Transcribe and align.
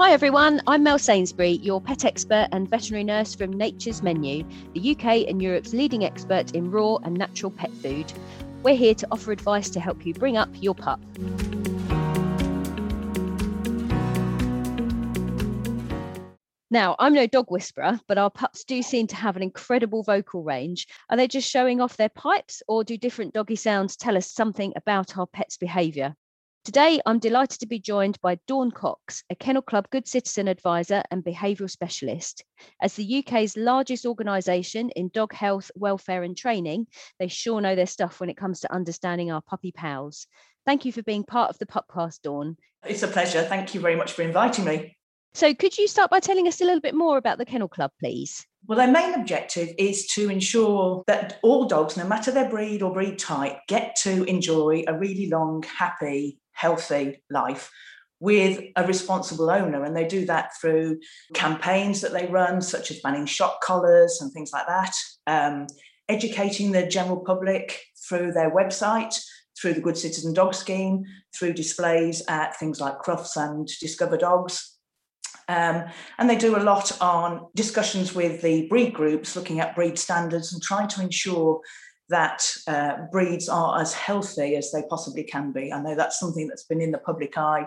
Hi 0.00 0.12
everyone, 0.12 0.62
I'm 0.68 0.84
Mel 0.84 0.96
Sainsbury, 0.96 1.54
your 1.54 1.80
pet 1.80 2.04
expert 2.04 2.46
and 2.52 2.70
veterinary 2.70 3.02
nurse 3.02 3.34
from 3.34 3.50
Nature's 3.50 4.00
Menu, 4.00 4.44
the 4.72 4.92
UK 4.92 5.28
and 5.28 5.42
Europe's 5.42 5.72
leading 5.72 6.04
expert 6.04 6.54
in 6.54 6.70
raw 6.70 6.98
and 7.02 7.14
natural 7.14 7.50
pet 7.50 7.72
food. 7.72 8.12
We're 8.62 8.76
here 8.76 8.94
to 8.94 9.08
offer 9.10 9.32
advice 9.32 9.68
to 9.70 9.80
help 9.80 10.06
you 10.06 10.14
bring 10.14 10.36
up 10.36 10.50
your 10.62 10.76
pup. 10.76 11.00
Now, 16.70 16.94
I'm 17.00 17.12
no 17.12 17.26
dog 17.26 17.50
whisperer, 17.50 17.98
but 18.06 18.18
our 18.18 18.30
pups 18.30 18.62
do 18.62 18.80
seem 18.82 19.08
to 19.08 19.16
have 19.16 19.34
an 19.34 19.42
incredible 19.42 20.04
vocal 20.04 20.44
range. 20.44 20.86
Are 21.10 21.16
they 21.16 21.26
just 21.26 21.50
showing 21.50 21.80
off 21.80 21.96
their 21.96 22.08
pipes, 22.08 22.62
or 22.68 22.84
do 22.84 22.96
different 22.96 23.34
doggy 23.34 23.56
sounds 23.56 23.96
tell 23.96 24.16
us 24.16 24.30
something 24.30 24.72
about 24.76 25.18
our 25.18 25.26
pet's 25.26 25.56
behaviour? 25.56 26.14
Today, 26.68 27.00
I'm 27.06 27.18
delighted 27.18 27.60
to 27.60 27.66
be 27.66 27.78
joined 27.78 28.20
by 28.20 28.38
Dawn 28.46 28.70
Cox, 28.70 29.24
a 29.30 29.34
Kennel 29.34 29.62
Club 29.62 29.88
Good 29.88 30.06
Citizen 30.06 30.48
Advisor 30.48 31.02
and 31.10 31.24
Behavioural 31.24 31.70
Specialist. 31.70 32.44
As 32.82 32.92
the 32.92 33.20
UK's 33.20 33.56
largest 33.56 34.04
organisation 34.04 34.90
in 34.90 35.08
dog 35.14 35.32
health, 35.32 35.70
welfare, 35.76 36.24
and 36.24 36.36
training, 36.36 36.86
they 37.18 37.28
sure 37.28 37.62
know 37.62 37.74
their 37.74 37.86
stuff 37.86 38.20
when 38.20 38.28
it 38.28 38.36
comes 38.36 38.60
to 38.60 38.70
understanding 38.70 39.30
our 39.30 39.40
puppy 39.40 39.72
pals. 39.72 40.26
Thank 40.66 40.84
you 40.84 40.92
for 40.92 41.02
being 41.02 41.24
part 41.24 41.48
of 41.48 41.56
the 41.56 41.64
Pupcast, 41.64 42.20
Dawn. 42.20 42.58
It's 42.86 43.02
a 43.02 43.08
pleasure. 43.08 43.44
Thank 43.44 43.74
you 43.74 43.80
very 43.80 43.96
much 43.96 44.12
for 44.12 44.20
inviting 44.20 44.66
me. 44.66 44.94
So, 45.32 45.54
could 45.54 45.78
you 45.78 45.88
start 45.88 46.10
by 46.10 46.20
telling 46.20 46.48
us 46.48 46.60
a 46.60 46.64
little 46.64 46.82
bit 46.82 46.94
more 46.94 47.16
about 47.16 47.38
the 47.38 47.46
Kennel 47.46 47.68
Club, 47.68 47.92
please? 47.98 48.46
Well, 48.66 48.76
their 48.76 48.92
main 48.92 49.14
objective 49.14 49.70
is 49.78 50.06
to 50.08 50.28
ensure 50.28 51.02
that 51.06 51.38
all 51.42 51.66
dogs, 51.66 51.96
no 51.96 52.06
matter 52.06 52.30
their 52.30 52.50
breed 52.50 52.82
or 52.82 52.92
breed 52.92 53.18
type, 53.18 53.56
get 53.68 53.96
to 54.02 54.24
enjoy 54.24 54.84
a 54.86 54.98
really 54.98 55.30
long, 55.30 55.62
happy, 55.62 56.38
healthy 56.58 57.22
life 57.30 57.70
with 58.20 58.60
a 58.74 58.84
responsible 58.84 59.48
owner. 59.48 59.84
And 59.84 59.96
they 59.96 60.06
do 60.06 60.26
that 60.26 60.50
through 60.60 60.98
campaigns 61.34 62.00
that 62.00 62.12
they 62.12 62.26
run, 62.26 62.60
such 62.60 62.90
as 62.90 63.00
banning 63.00 63.26
shock 63.26 63.60
collars 63.60 64.18
and 64.20 64.32
things 64.32 64.50
like 64.52 64.66
that, 64.66 64.94
um, 65.26 65.66
educating 66.08 66.72
the 66.72 66.86
general 66.86 67.18
public 67.24 67.80
through 68.08 68.32
their 68.32 68.50
website, 68.50 69.14
through 69.60 69.74
the 69.74 69.80
Good 69.80 69.96
Citizen 69.96 70.34
Dog 70.34 70.54
Scheme, 70.54 71.04
through 71.36 71.52
displays 71.52 72.22
at 72.28 72.56
things 72.56 72.80
like 72.80 72.98
Crufts 72.98 73.36
and 73.36 73.68
Discover 73.80 74.16
Dogs. 74.16 74.74
Um, 75.48 75.84
and 76.18 76.28
they 76.28 76.36
do 76.36 76.56
a 76.56 76.60
lot 76.60 77.00
on 77.00 77.46
discussions 77.54 78.14
with 78.14 78.42
the 78.42 78.66
breed 78.68 78.92
groups, 78.92 79.34
looking 79.34 79.60
at 79.60 79.74
breed 79.74 79.98
standards 79.98 80.52
and 80.52 80.60
trying 80.60 80.88
to 80.88 81.00
ensure 81.00 81.60
that 82.08 82.42
uh, 82.66 82.96
breeds 83.12 83.48
are 83.48 83.80
as 83.80 83.92
healthy 83.92 84.56
as 84.56 84.72
they 84.72 84.82
possibly 84.88 85.24
can 85.24 85.52
be. 85.52 85.72
I 85.72 85.82
know 85.82 85.94
that's 85.94 86.18
something 86.18 86.48
that's 86.48 86.64
been 86.64 86.80
in 86.80 86.90
the 86.90 86.98
public 86.98 87.36
eye, 87.36 87.66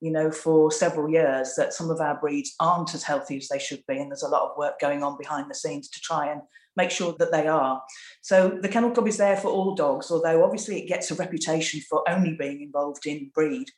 you 0.00 0.10
know, 0.10 0.30
for 0.30 0.70
several 0.70 1.10
years, 1.10 1.54
that 1.56 1.74
some 1.74 1.90
of 1.90 2.00
our 2.00 2.18
breeds 2.18 2.54
aren't 2.58 2.94
as 2.94 3.02
healthy 3.02 3.36
as 3.36 3.48
they 3.48 3.58
should 3.58 3.82
be. 3.86 3.98
And 3.98 4.10
there's 4.10 4.22
a 4.22 4.28
lot 4.28 4.50
of 4.50 4.56
work 4.56 4.80
going 4.80 5.02
on 5.02 5.18
behind 5.18 5.50
the 5.50 5.54
scenes 5.54 5.88
to 5.90 6.00
try 6.00 6.30
and 6.30 6.40
make 6.76 6.90
sure 6.90 7.14
that 7.18 7.32
they 7.32 7.46
are. 7.46 7.82
So 8.22 8.58
the 8.60 8.68
Kennel 8.68 8.92
Club 8.92 9.08
is 9.08 9.18
there 9.18 9.36
for 9.36 9.48
all 9.48 9.74
dogs, 9.74 10.10
although 10.10 10.42
obviously 10.42 10.80
it 10.82 10.88
gets 10.88 11.10
a 11.10 11.14
reputation 11.14 11.80
for 11.88 12.08
only 12.08 12.34
being 12.34 12.62
involved 12.62 13.06
in 13.06 13.30
breed, 13.34 13.68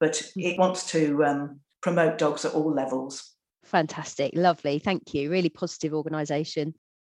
but 0.00 0.22
it 0.34 0.58
wants 0.58 0.90
to 0.92 1.24
um, 1.24 1.60
promote 1.82 2.18
dogs 2.18 2.44
at 2.44 2.54
all 2.54 2.72
levels. 2.72 3.34
Fantastic, 3.64 4.32
lovely, 4.34 4.78
thank 4.78 5.12
you. 5.12 5.30
Really 5.30 5.50
positive 5.50 5.92
organisation. 5.92 6.74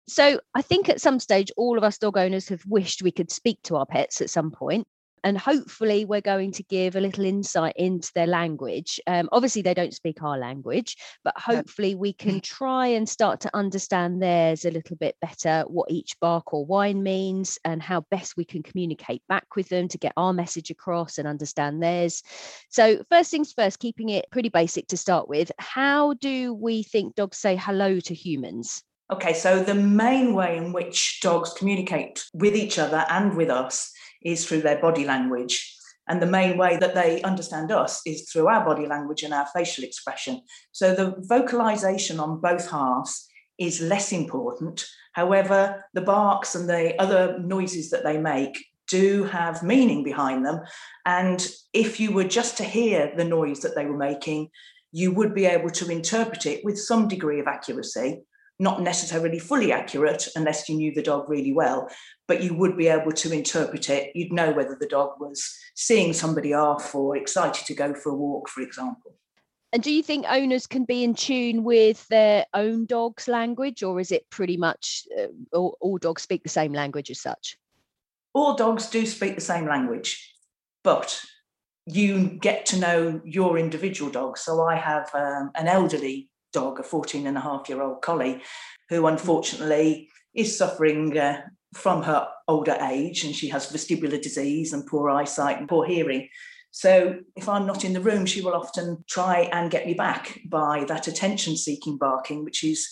So 0.10 0.40
I 0.56 0.62
think 0.64 0.90
at 0.90 1.02
some 1.02 1.20
stage, 1.20 1.52
all 1.56 1.78
of 1.78 1.84
us 1.84 2.00
dog 2.00 2.18
owners 2.18 2.50
have 2.50 2.64
wished 2.66 3.04
we 3.04 3.12
could 3.12 3.32
speak 3.32 3.60
to 3.64 3.76
our 3.76 3.86
pets 3.86 4.22
at 4.22 4.30
some 4.30 4.50
point 4.50 4.88
and 5.24 5.38
hopefully 5.38 6.06
we're 6.06 6.22
going 6.22 6.52
to 6.54 6.64
give 6.64 6.96
a 6.96 7.00
little 7.00 7.26
insight 7.26 7.76
into 7.76 8.12
their 8.16 8.28
language. 8.28 9.00
Um, 9.08 9.30
obviously 9.32 9.62
they 9.62 9.74
don't 9.74 9.94
speak 9.94 10.24
our 10.24 10.38
language 10.38 10.98
but 11.24 11.38
hopefully 11.38 11.96
we 11.96 12.14
can 12.14 12.42
try 12.42 12.88
and 12.88 13.08
start 13.08 13.42
to 13.42 13.52
understand 13.54 14.22
theirs 14.22 14.66
a 14.66 14.72
little 14.72 14.96
bit 14.96 15.16
better 15.22 15.64
what 15.68 15.92
each 15.92 16.20
bark 16.20 16.54
or 16.54 16.66
whine 16.66 17.04
means 17.04 17.60
and 17.64 17.82
how 17.82 18.02
best 18.10 18.38
we 18.38 18.46
can 18.46 18.64
communicate 18.64 19.22
back 19.30 19.56
with 19.56 19.70
them 19.70 19.88
to 19.90 19.98
get 19.98 20.14
our 20.18 20.34
message 20.34 20.72
across 20.72 21.18
and 21.18 21.28
understand 21.28 21.82
theirs. 21.82 22.24
So 22.70 23.04
first 23.10 23.32
things 23.32 23.54
first 23.54 23.80
keeping 23.80 24.10
it 24.10 24.26
pretty 24.32 24.50
basic 24.50 24.88
to 24.88 24.98
start 24.98 25.28
with 25.28 25.52
how 25.60 26.14
do 26.14 26.54
we 26.54 26.84
think 26.84 27.16
dogs 27.16 27.38
say 27.38 27.56
hello 27.56 28.00
to 28.00 28.14
humans 28.14 28.84
Okay, 29.12 29.34
so 29.34 29.64
the 29.64 29.74
main 29.74 30.36
way 30.36 30.56
in 30.56 30.72
which 30.72 31.20
dogs 31.22 31.54
communicate 31.54 32.24
with 32.34 32.56
each 32.56 32.78
other 32.78 33.06
and 33.10 33.36
with 33.36 33.50
us 33.50 33.92
is 34.24 34.46
through 34.46 34.62
their 34.62 34.80
body 34.80 35.04
language. 35.04 35.76
And 36.08 36.22
the 36.22 36.28
main 36.28 36.58
way 36.58 36.78
that 36.78 36.94
they 36.94 37.22
understand 37.24 37.72
us 37.72 38.02
is 38.06 38.30
through 38.30 38.48
our 38.48 38.64
body 38.64 38.86
language 38.86 39.24
and 39.24 39.34
our 39.34 39.48
facial 39.48 39.84
expression. 39.84 40.42
So 40.72 40.94
the 40.94 41.16
vocalization 41.28 42.20
on 42.20 42.40
both 42.40 42.70
halves 42.70 43.28
is 43.58 43.82
less 43.82 44.12
important. 44.12 44.86
However, 45.14 45.86
the 45.94 46.02
barks 46.02 46.54
and 46.54 46.70
the 46.70 47.00
other 47.02 47.40
noises 47.40 47.90
that 47.90 48.04
they 48.04 48.18
make 48.18 48.64
do 48.88 49.24
have 49.24 49.64
meaning 49.64 50.04
behind 50.04 50.46
them. 50.46 50.62
And 51.06 51.48
if 51.74 52.00
you 52.00 52.12
were 52.12 52.24
just 52.24 52.58
to 52.58 52.64
hear 52.64 53.12
the 53.16 53.26
noise 53.26 53.62
that 53.62 53.76
they 53.76 53.86
were 53.86 53.98
making, 53.98 54.50
you 54.92 55.12
would 55.14 55.34
be 55.34 55.46
able 55.46 55.70
to 55.70 55.90
interpret 55.90 56.46
it 56.46 56.64
with 56.64 56.80
some 56.80 57.08
degree 57.08 57.40
of 57.40 57.48
accuracy 57.48 58.22
not 58.60 58.82
necessarily 58.82 59.40
fully 59.40 59.72
accurate 59.72 60.28
unless 60.36 60.68
you 60.68 60.76
knew 60.76 60.94
the 60.94 61.02
dog 61.02 61.30
really 61.30 61.54
well, 61.54 61.90
but 62.28 62.44
you 62.44 62.54
would 62.54 62.78
be 62.78 62.88
able 62.88 63.12
to 63.14 63.32
interpret 63.32 63.90
it. 63.90 64.12
You'd 64.14 64.34
know 64.34 64.52
whether 64.52 64.78
the 64.80 64.88
dog 64.88 65.20
was 65.20 65.58
seeing 65.76 66.12
somebody 66.12 66.54
off 66.54 66.94
or 66.94 67.16
excited 67.16 67.66
to 67.66 67.74
go 67.74 67.94
for 67.94 68.12
a 68.12 68.16
walk, 68.16 68.50
for 68.50 68.62
example. 68.62 69.16
And 69.72 69.84
do 69.84 69.92
you 69.92 70.02
think 70.02 70.26
owners 70.28 70.66
can 70.68 70.84
be 70.84 71.04
in 71.04 71.14
tune 71.14 71.64
with 71.64 72.08
their 72.08 72.46
own 72.54 72.86
dog's 72.86 73.28
language, 73.28 73.84
or 73.84 74.00
is 74.00 74.12
it 74.12 74.30
pretty 74.30 74.58
much 74.58 75.04
uh, 75.18 75.28
all, 75.54 75.78
all 75.80 75.98
dogs 75.98 76.24
speak 76.24 76.44
the 76.44 76.50
same 76.50 76.74
language 76.74 77.12
as 77.12 77.22
such? 77.22 77.56
All 78.34 78.56
dogs 78.56 78.90
do 78.90 79.06
speak 79.06 79.36
the 79.36 79.42
same 79.42 79.68
language, 79.68 80.34
but 80.84 81.22
you 81.86 82.30
get 82.42 82.66
to 82.68 82.80
know 82.80 83.22
your 83.24 83.58
individual 83.58 84.12
dog. 84.12 84.38
So 84.38 84.64
I 84.64 84.76
have 84.76 85.10
um, 85.14 85.52
an 85.56 85.68
elderly 85.68 86.29
dog, 86.54 86.80
a 86.80 86.84
14 86.84 87.28
and 87.28 87.38
a 87.38 87.42
half 87.42 87.70
year 87.70 87.82
old 87.82 88.02
collie, 88.02 88.42
who 88.90 89.08
unfortunately 89.08 90.10
is 90.34 90.58
suffering 90.58 91.18
uh, 91.18 91.42
from 91.74 92.04
her 92.04 92.28
older 92.48 92.78
age 92.82 93.24
and 93.24 93.36
she 93.36 93.50
has 93.50 93.72
vestibular 93.72 94.22
disease 94.22 94.74
and 94.74 94.88
poor 94.88 95.10
eyesight 95.10 95.58
and 95.58 95.70
poor 95.70 95.86
hearing. 95.86 96.28
So 96.72 97.20
if 97.36 97.50
I'm 97.50 97.66
not 97.66 97.84
in 97.84 97.94
the 97.94 98.02
room, 98.02 98.26
she 98.26 98.42
will 98.42 98.54
often 98.54 99.04
try 99.08 99.50
and 99.52 99.72
get 99.72 99.86
me 99.86 99.94
back 99.94 100.40
by 100.46 100.86
that 100.88 101.08
attention 101.08 101.58
seeking 101.58 101.98
barking, 101.98 102.44
which 102.44 102.64
is 102.64 102.88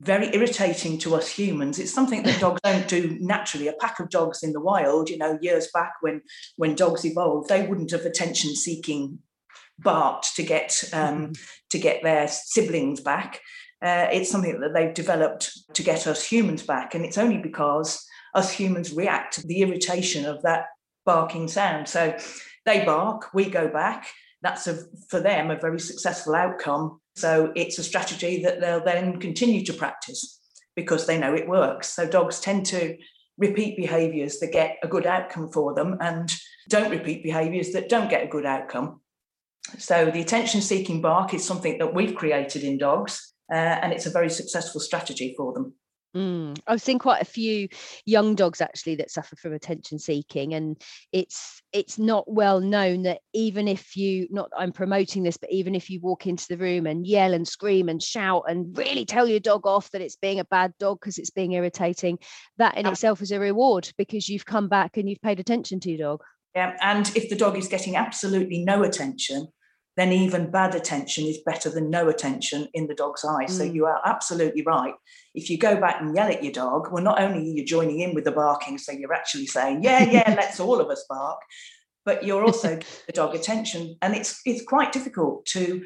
very 0.00 0.34
irritating 0.34 0.98
to 0.98 1.14
us 1.14 1.28
humans. 1.28 1.78
It's 1.78 1.92
something 1.92 2.22
that 2.22 2.40
dogs 2.40 2.60
don't 2.62 2.88
do 2.88 3.18
naturally. 3.20 3.68
A 3.68 3.74
pack 3.74 4.00
of 4.00 4.08
dogs 4.08 4.42
in 4.42 4.52
the 4.52 4.60
wild, 4.60 5.10
you 5.10 5.18
know, 5.18 5.38
years 5.42 5.68
back 5.72 5.94
when 6.00 6.22
when 6.56 6.74
dogs 6.74 7.04
evolved, 7.04 7.48
they 7.48 7.66
wouldn't 7.66 7.90
have 7.90 8.06
attention 8.06 8.54
seeking 8.54 9.18
barked 9.82 10.36
to 10.36 10.42
get 10.42 10.82
um, 10.92 11.16
mm-hmm. 11.16 11.32
to 11.70 11.78
get 11.78 12.02
their 12.02 12.28
siblings 12.28 13.00
back. 13.00 13.40
Uh, 13.82 14.08
it's 14.12 14.30
something 14.30 14.60
that 14.60 14.74
they've 14.74 14.92
developed 14.94 15.50
to 15.74 15.82
get 15.82 16.06
us 16.06 16.24
humans 16.24 16.62
back, 16.62 16.94
and 16.94 17.04
it's 17.04 17.18
only 17.18 17.38
because 17.38 18.04
us 18.34 18.52
humans 18.52 18.92
react 18.92 19.34
to 19.34 19.46
the 19.46 19.62
irritation 19.62 20.26
of 20.26 20.42
that 20.42 20.66
barking 21.04 21.48
sound. 21.48 21.88
So 21.88 22.16
they 22.66 22.84
bark, 22.84 23.32
we 23.34 23.46
go 23.46 23.68
back. 23.68 24.08
That's 24.42 24.66
a, 24.66 24.78
for 25.08 25.20
them 25.20 25.50
a 25.50 25.58
very 25.58 25.80
successful 25.80 26.34
outcome. 26.34 27.00
So 27.16 27.52
it's 27.56 27.78
a 27.78 27.82
strategy 27.82 28.42
that 28.42 28.60
they'll 28.60 28.84
then 28.84 29.18
continue 29.18 29.64
to 29.64 29.72
practice 29.72 30.40
because 30.76 31.06
they 31.06 31.18
know 31.18 31.34
it 31.34 31.48
works. 31.48 31.88
So 31.88 32.06
dogs 32.06 32.40
tend 32.40 32.66
to 32.66 32.96
repeat 33.36 33.76
behaviors 33.76 34.38
that 34.38 34.52
get 34.52 34.78
a 34.82 34.88
good 34.88 35.06
outcome 35.06 35.50
for 35.50 35.74
them 35.74 35.96
and 36.00 36.32
don't 36.68 36.90
repeat 36.90 37.22
behaviors 37.22 37.72
that 37.72 37.88
don't 37.88 38.10
get 38.10 38.24
a 38.24 38.28
good 38.28 38.46
outcome. 38.46 39.00
So 39.78 40.10
the 40.10 40.20
attention 40.20 40.60
seeking 40.60 41.00
bark 41.00 41.34
is 41.34 41.44
something 41.44 41.78
that 41.78 41.94
we've 41.94 42.14
created 42.14 42.62
in 42.62 42.78
dogs, 42.78 43.34
uh, 43.52 43.56
and 43.56 43.92
it's 43.92 44.06
a 44.06 44.10
very 44.10 44.30
successful 44.30 44.80
strategy 44.80 45.34
for 45.36 45.52
them. 45.52 45.74
Mm. 46.16 46.58
I've 46.66 46.82
seen 46.82 46.98
quite 46.98 47.22
a 47.22 47.26
few 47.26 47.68
young 48.04 48.34
dogs 48.34 48.60
actually 48.60 48.96
that 48.96 49.12
suffer 49.12 49.36
from 49.36 49.52
attention 49.52 49.98
seeking, 49.98 50.54
and 50.54 50.80
it's 51.12 51.62
it's 51.72 51.98
not 51.98 52.24
well 52.26 52.60
known 52.60 53.02
that 53.02 53.20
even 53.32 53.68
if 53.68 53.96
you 53.96 54.26
not 54.30 54.50
I'm 54.56 54.72
promoting 54.72 55.22
this, 55.22 55.36
but 55.36 55.52
even 55.52 55.76
if 55.76 55.88
you 55.88 56.00
walk 56.00 56.26
into 56.26 56.46
the 56.48 56.56
room 56.56 56.86
and 56.86 57.06
yell 57.06 57.32
and 57.32 57.46
scream 57.46 57.88
and 57.88 58.02
shout 58.02 58.44
and 58.48 58.76
really 58.76 59.04
tell 59.04 59.28
your 59.28 59.38
dog 59.38 59.66
off 59.68 59.90
that 59.92 60.00
it's 60.00 60.16
being 60.16 60.40
a 60.40 60.44
bad 60.46 60.72
dog 60.80 60.98
because 61.00 61.18
it's 61.18 61.30
being 61.30 61.52
irritating, 61.52 62.18
that 62.58 62.76
in 62.76 62.86
itself 62.86 63.22
is 63.22 63.30
a 63.30 63.38
reward 63.38 63.88
because 63.96 64.28
you've 64.28 64.46
come 64.46 64.68
back 64.68 64.96
and 64.96 65.08
you've 65.08 65.22
paid 65.22 65.38
attention 65.38 65.78
to 65.78 65.90
your 65.90 65.98
dog. 65.98 66.22
Yeah, 66.54 66.76
and 66.80 67.10
if 67.16 67.28
the 67.28 67.36
dog 67.36 67.56
is 67.56 67.68
getting 67.68 67.96
absolutely 67.96 68.64
no 68.64 68.82
attention, 68.82 69.48
then 69.96 70.12
even 70.12 70.50
bad 70.50 70.74
attention 70.74 71.26
is 71.26 71.38
better 71.44 71.68
than 71.68 71.90
no 71.90 72.08
attention 72.08 72.68
in 72.74 72.86
the 72.86 72.94
dog's 72.94 73.24
eyes. 73.24 73.50
Mm. 73.50 73.58
So 73.58 73.64
you 73.64 73.86
are 73.86 74.00
absolutely 74.04 74.62
right. 74.62 74.94
If 75.34 75.50
you 75.50 75.58
go 75.58 75.80
back 75.80 76.00
and 76.00 76.14
yell 76.14 76.28
at 76.28 76.42
your 76.42 76.52
dog, 76.52 76.90
well, 76.90 77.02
not 77.02 77.20
only 77.20 77.40
are 77.40 77.54
you 77.54 77.64
joining 77.64 78.00
in 78.00 78.14
with 78.14 78.24
the 78.24 78.32
barking, 78.32 78.78
so 78.78 78.92
you're 78.92 79.12
actually 79.12 79.46
saying, 79.46 79.82
yeah, 79.82 80.04
yeah, 80.04 80.34
let's 80.38 80.60
all 80.60 80.80
of 80.80 80.88
us 80.88 81.04
bark, 81.08 81.40
but 82.04 82.24
you're 82.24 82.44
also 82.44 82.68
giving 82.70 82.86
the 83.06 83.12
dog 83.12 83.34
attention. 83.34 83.96
And 84.00 84.14
it's 84.14 84.40
it's 84.46 84.64
quite 84.64 84.92
difficult 84.92 85.44
to 85.46 85.82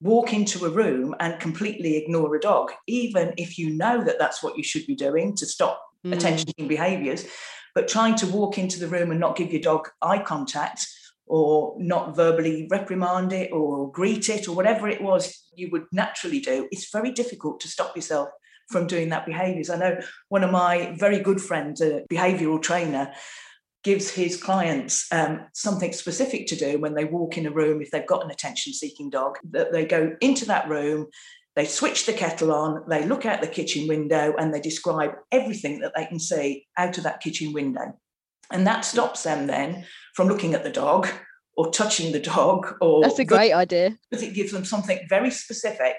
walk 0.00 0.32
into 0.32 0.66
a 0.66 0.70
room 0.70 1.14
and 1.20 1.40
completely 1.40 1.96
ignore 1.96 2.34
a 2.36 2.40
dog, 2.40 2.70
even 2.86 3.32
if 3.36 3.58
you 3.58 3.70
know 3.70 4.04
that 4.04 4.18
that's 4.18 4.42
what 4.42 4.56
you 4.56 4.62
should 4.62 4.86
be 4.86 4.94
doing 4.94 5.34
to 5.36 5.46
stop 5.46 5.82
mm. 6.04 6.12
attention 6.12 6.52
behaviors. 6.68 7.26
But 7.76 7.88
trying 7.88 8.14
to 8.16 8.26
walk 8.26 8.56
into 8.56 8.80
the 8.80 8.88
room 8.88 9.10
and 9.10 9.20
not 9.20 9.36
give 9.36 9.52
your 9.52 9.60
dog 9.60 9.90
eye 10.00 10.22
contact 10.22 10.88
or 11.26 11.76
not 11.78 12.16
verbally 12.16 12.66
reprimand 12.70 13.34
it 13.34 13.52
or 13.52 13.92
greet 13.92 14.30
it 14.30 14.48
or 14.48 14.56
whatever 14.56 14.88
it 14.88 15.02
was 15.02 15.46
you 15.54 15.68
would 15.72 15.84
naturally 15.92 16.40
do, 16.40 16.68
it's 16.72 16.90
very 16.90 17.12
difficult 17.12 17.60
to 17.60 17.68
stop 17.68 17.94
yourself 17.94 18.30
from 18.70 18.86
doing 18.86 19.10
that 19.10 19.26
behaviors. 19.26 19.68
I 19.68 19.76
know 19.76 20.00
one 20.30 20.42
of 20.42 20.50
my 20.50 20.96
very 20.98 21.20
good 21.20 21.38
friends, 21.38 21.82
a 21.82 22.02
behavioral 22.10 22.62
trainer, 22.62 23.12
gives 23.84 24.10
his 24.10 24.42
clients 24.42 25.06
um, 25.12 25.42
something 25.52 25.92
specific 25.92 26.46
to 26.46 26.56
do 26.56 26.78
when 26.80 26.94
they 26.94 27.04
walk 27.04 27.36
in 27.36 27.46
a 27.46 27.52
room 27.52 27.82
if 27.82 27.90
they've 27.90 28.06
got 28.06 28.24
an 28.24 28.30
attention 28.30 28.72
seeking 28.72 29.10
dog 29.10 29.36
that 29.50 29.70
they 29.70 29.84
go 29.84 30.16
into 30.22 30.46
that 30.46 30.68
room 30.68 31.06
they 31.56 31.64
switch 31.64 32.04
the 32.04 32.12
kettle 32.12 32.52
on 32.52 32.84
they 32.86 33.04
look 33.04 33.24
out 33.24 33.40
the 33.40 33.46
kitchen 33.46 33.88
window 33.88 34.34
and 34.38 34.52
they 34.52 34.60
describe 34.60 35.12
everything 35.32 35.80
that 35.80 35.92
they 35.96 36.04
can 36.04 36.20
see 36.20 36.66
out 36.76 36.96
of 36.98 37.04
that 37.04 37.20
kitchen 37.20 37.52
window. 37.52 37.98
And 38.52 38.66
that 38.66 38.84
stops 38.84 39.24
them 39.24 39.48
then 39.48 39.86
from 40.14 40.28
looking 40.28 40.54
at 40.54 40.62
the 40.62 40.70
dog 40.70 41.08
or 41.56 41.70
touching 41.70 42.12
the 42.12 42.20
dog 42.20 42.76
or 42.80 43.02
that's 43.02 43.18
a 43.18 43.24
great 43.24 43.52
idea. 43.52 43.96
because 44.10 44.22
it 44.22 44.34
gives 44.34 44.52
them 44.52 44.64
something 44.64 45.00
very 45.08 45.30
specific 45.30 45.96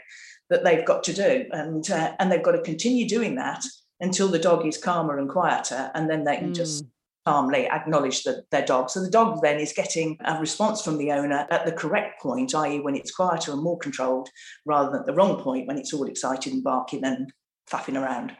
that 0.49 0.63
they've 0.63 0.85
got 0.85 1.03
to 1.05 1.13
do. 1.13 1.45
And 1.51 1.89
uh, 1.89 2.13
and 2.19 2.31
they've 2.31 2.43
got 2.43 2.53
to 2.53 2.61
continue 2.61 3.07
doing 3.07 3.35
that 3.35 3.65
until 3.99 4.27
the 4.27 4.39
dog 4.39 4.65
is 4.65 4.77
calmer 4.77 5.17
and 5.17 5.27
quieter 5.27 5.89
and 5.95 6.07
then 6.07 6.23
they 6.23 6.37
can 6.37 6.51
mm. 6.51 6.55
just 6.55 6.85
calmly 7.27 7.67
acknowledge 7.67 8.23
the, 8.23 8.41
their 8.51 8.65
dog. 8.65 8.89
So 8.89 9.01
the 9.01 9.09
dog 9.09 9.41
then 9.41 9.59
is 9.59 9.73
getting 9.73 10.17
a 10.23 10.39
response 10.39 10.81
from 10.81 10.97
the 10.97 11.11
owner 11.11 11.45
at 11.51 11.65
the 11.65 11.73
correct 11.73 12.21
point, 12.21 12.55
i.e., 12.55 12.79
when 12.79 12.95
it's 12.95 13.11
quieter 13.11 13.51
and 13.51 13.61
more 13.61 13.77
controlled, 13.77 14.29
rather 14.65 14.91
than 14.91 15.01
at 15.01 15.05
the 15.05 15.13
wrong 15.13 15.41
point 15.41 15.67
when 15.67 15.77
it's 15.77 15.93
all 15.93 16.05
excited 16.05 16.53
and 16.53 16.63
barking 16.63 17.03
and 17.03 17.33
faffing 17.69 18.01
around. 18.01 18.31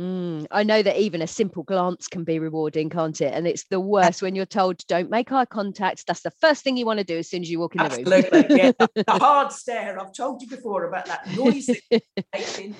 Mm, 0.00 0.46
I 0.52 0.62
know 0.62 0.80
that 0.80 1.00
even 1.00 1.20
a 1.20 1.26
simple 1.26 1.64
glance 1.64 2.06
can 2.06 2.22
be 2.22 2.38
rewarding, 2.38 2.88
can't 2.88 3.20
it? 3.20 3.34
And 3.34 3.48
it's 3.48 3.64
the 3.64 3.80
worst 3.80 4.22
when 4.22 4.36
you're 4.36 4.46
told 4.46 4.86
don't 4.86 5.10
make 5.10 5.32
eye 5.32 5.44
contact. 5.44 6.06
That's 6.06 6.22
the 6.22 6.30
first 6.30 6.62
thing 6.62 6.76
you 6.76 6.86
want 6.86 7.00
to 7.00 7.04
do 7.04 7.18
as 7.18 7.28
soon 7.28 7.42
as 7.42 7.50
you 7.50 7.58
walk 7.58 7.74
in 7.74 7.80
the 7.80 7.86
Absolutely, 7.86 8.42
room. 8.42 8.56
yeah. 8.56 8.72
The 8.94 9.18
hard 9.18 9.50
stare. 9.50 10.00
I've 10.00 10.12
told 10.12 10.40
you 10.40 10.48
before 10.48 10.84
about 10.84 11.06
that 11.06 11.26
noise 11.36 11.66
that. 11.90 12.74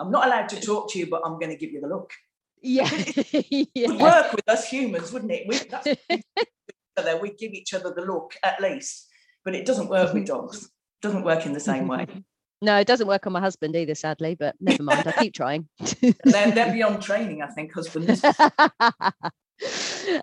I'm 0.00 0.10
not 0.10 0.26
allowed 0.26 0.48
to 0.48 0.60
talk 0.60 0.90
to 0.90 0.98
you, 0.98 1.06
but 1.08 1.22
I'm 1.24 1.38
going 1.38 1.50
to 1.50 1.56
give 1.56 1.70
you 1.70 1.80
the 1.80 1.86
look. 1.86 2.10
Yeah. 2.64 2.90
yeah. 3.74 3.88
would 3.88 4.00
work 4.00 4.32
with 4.32 4.48
us 4.48 4.68
humans, 4.68 5.12
wouldn't 5.12 5.30
it? 5.30 5.46
We, 5.46 5.58
that's 5.58 5.86
we 7.20 7.32
give 7.34 7.52
each 7.52 7.74
other 7.74 7.92
the 7.94 8.02
look 8.02 8.34
at 8.42 8.60
least, 8.60 9.06
but 9.44 9.54
it 9.54 9.66
doesn't 9.66 9.90
work 9.90 10.14
with 10.14 10.26
dogs. 10.26 10.64
It 10.64 10.70
doesn't 11.02 11.24
work 11.24 11.44
in 11.44 11.52
the 11.52 11.60
same 11.60 11.86
way. 11.86 12.06
No, 12.62 12.78
it 12.78 12.86
doesn't 12.86 13.08
work 13.08 13.26
on 13.26 13.34
my 13.34 13.40
husband 13.40 13.76
either, 13.76 13.94
sadly, 13.94 14.36
but 14.36 14.54
never 14.58 14.82
mind. 14.82 15.06
I 15.06 15.12
keep 15.12 15.34
trying. 15.34 15.68
they're, 16.24 16.50
they're 16.50 16.72
beyond 16.72 17.02
training, 17.02 17.42
I 17.42 17.48
think, 17.48 17.74
husbands. 17.74 18.24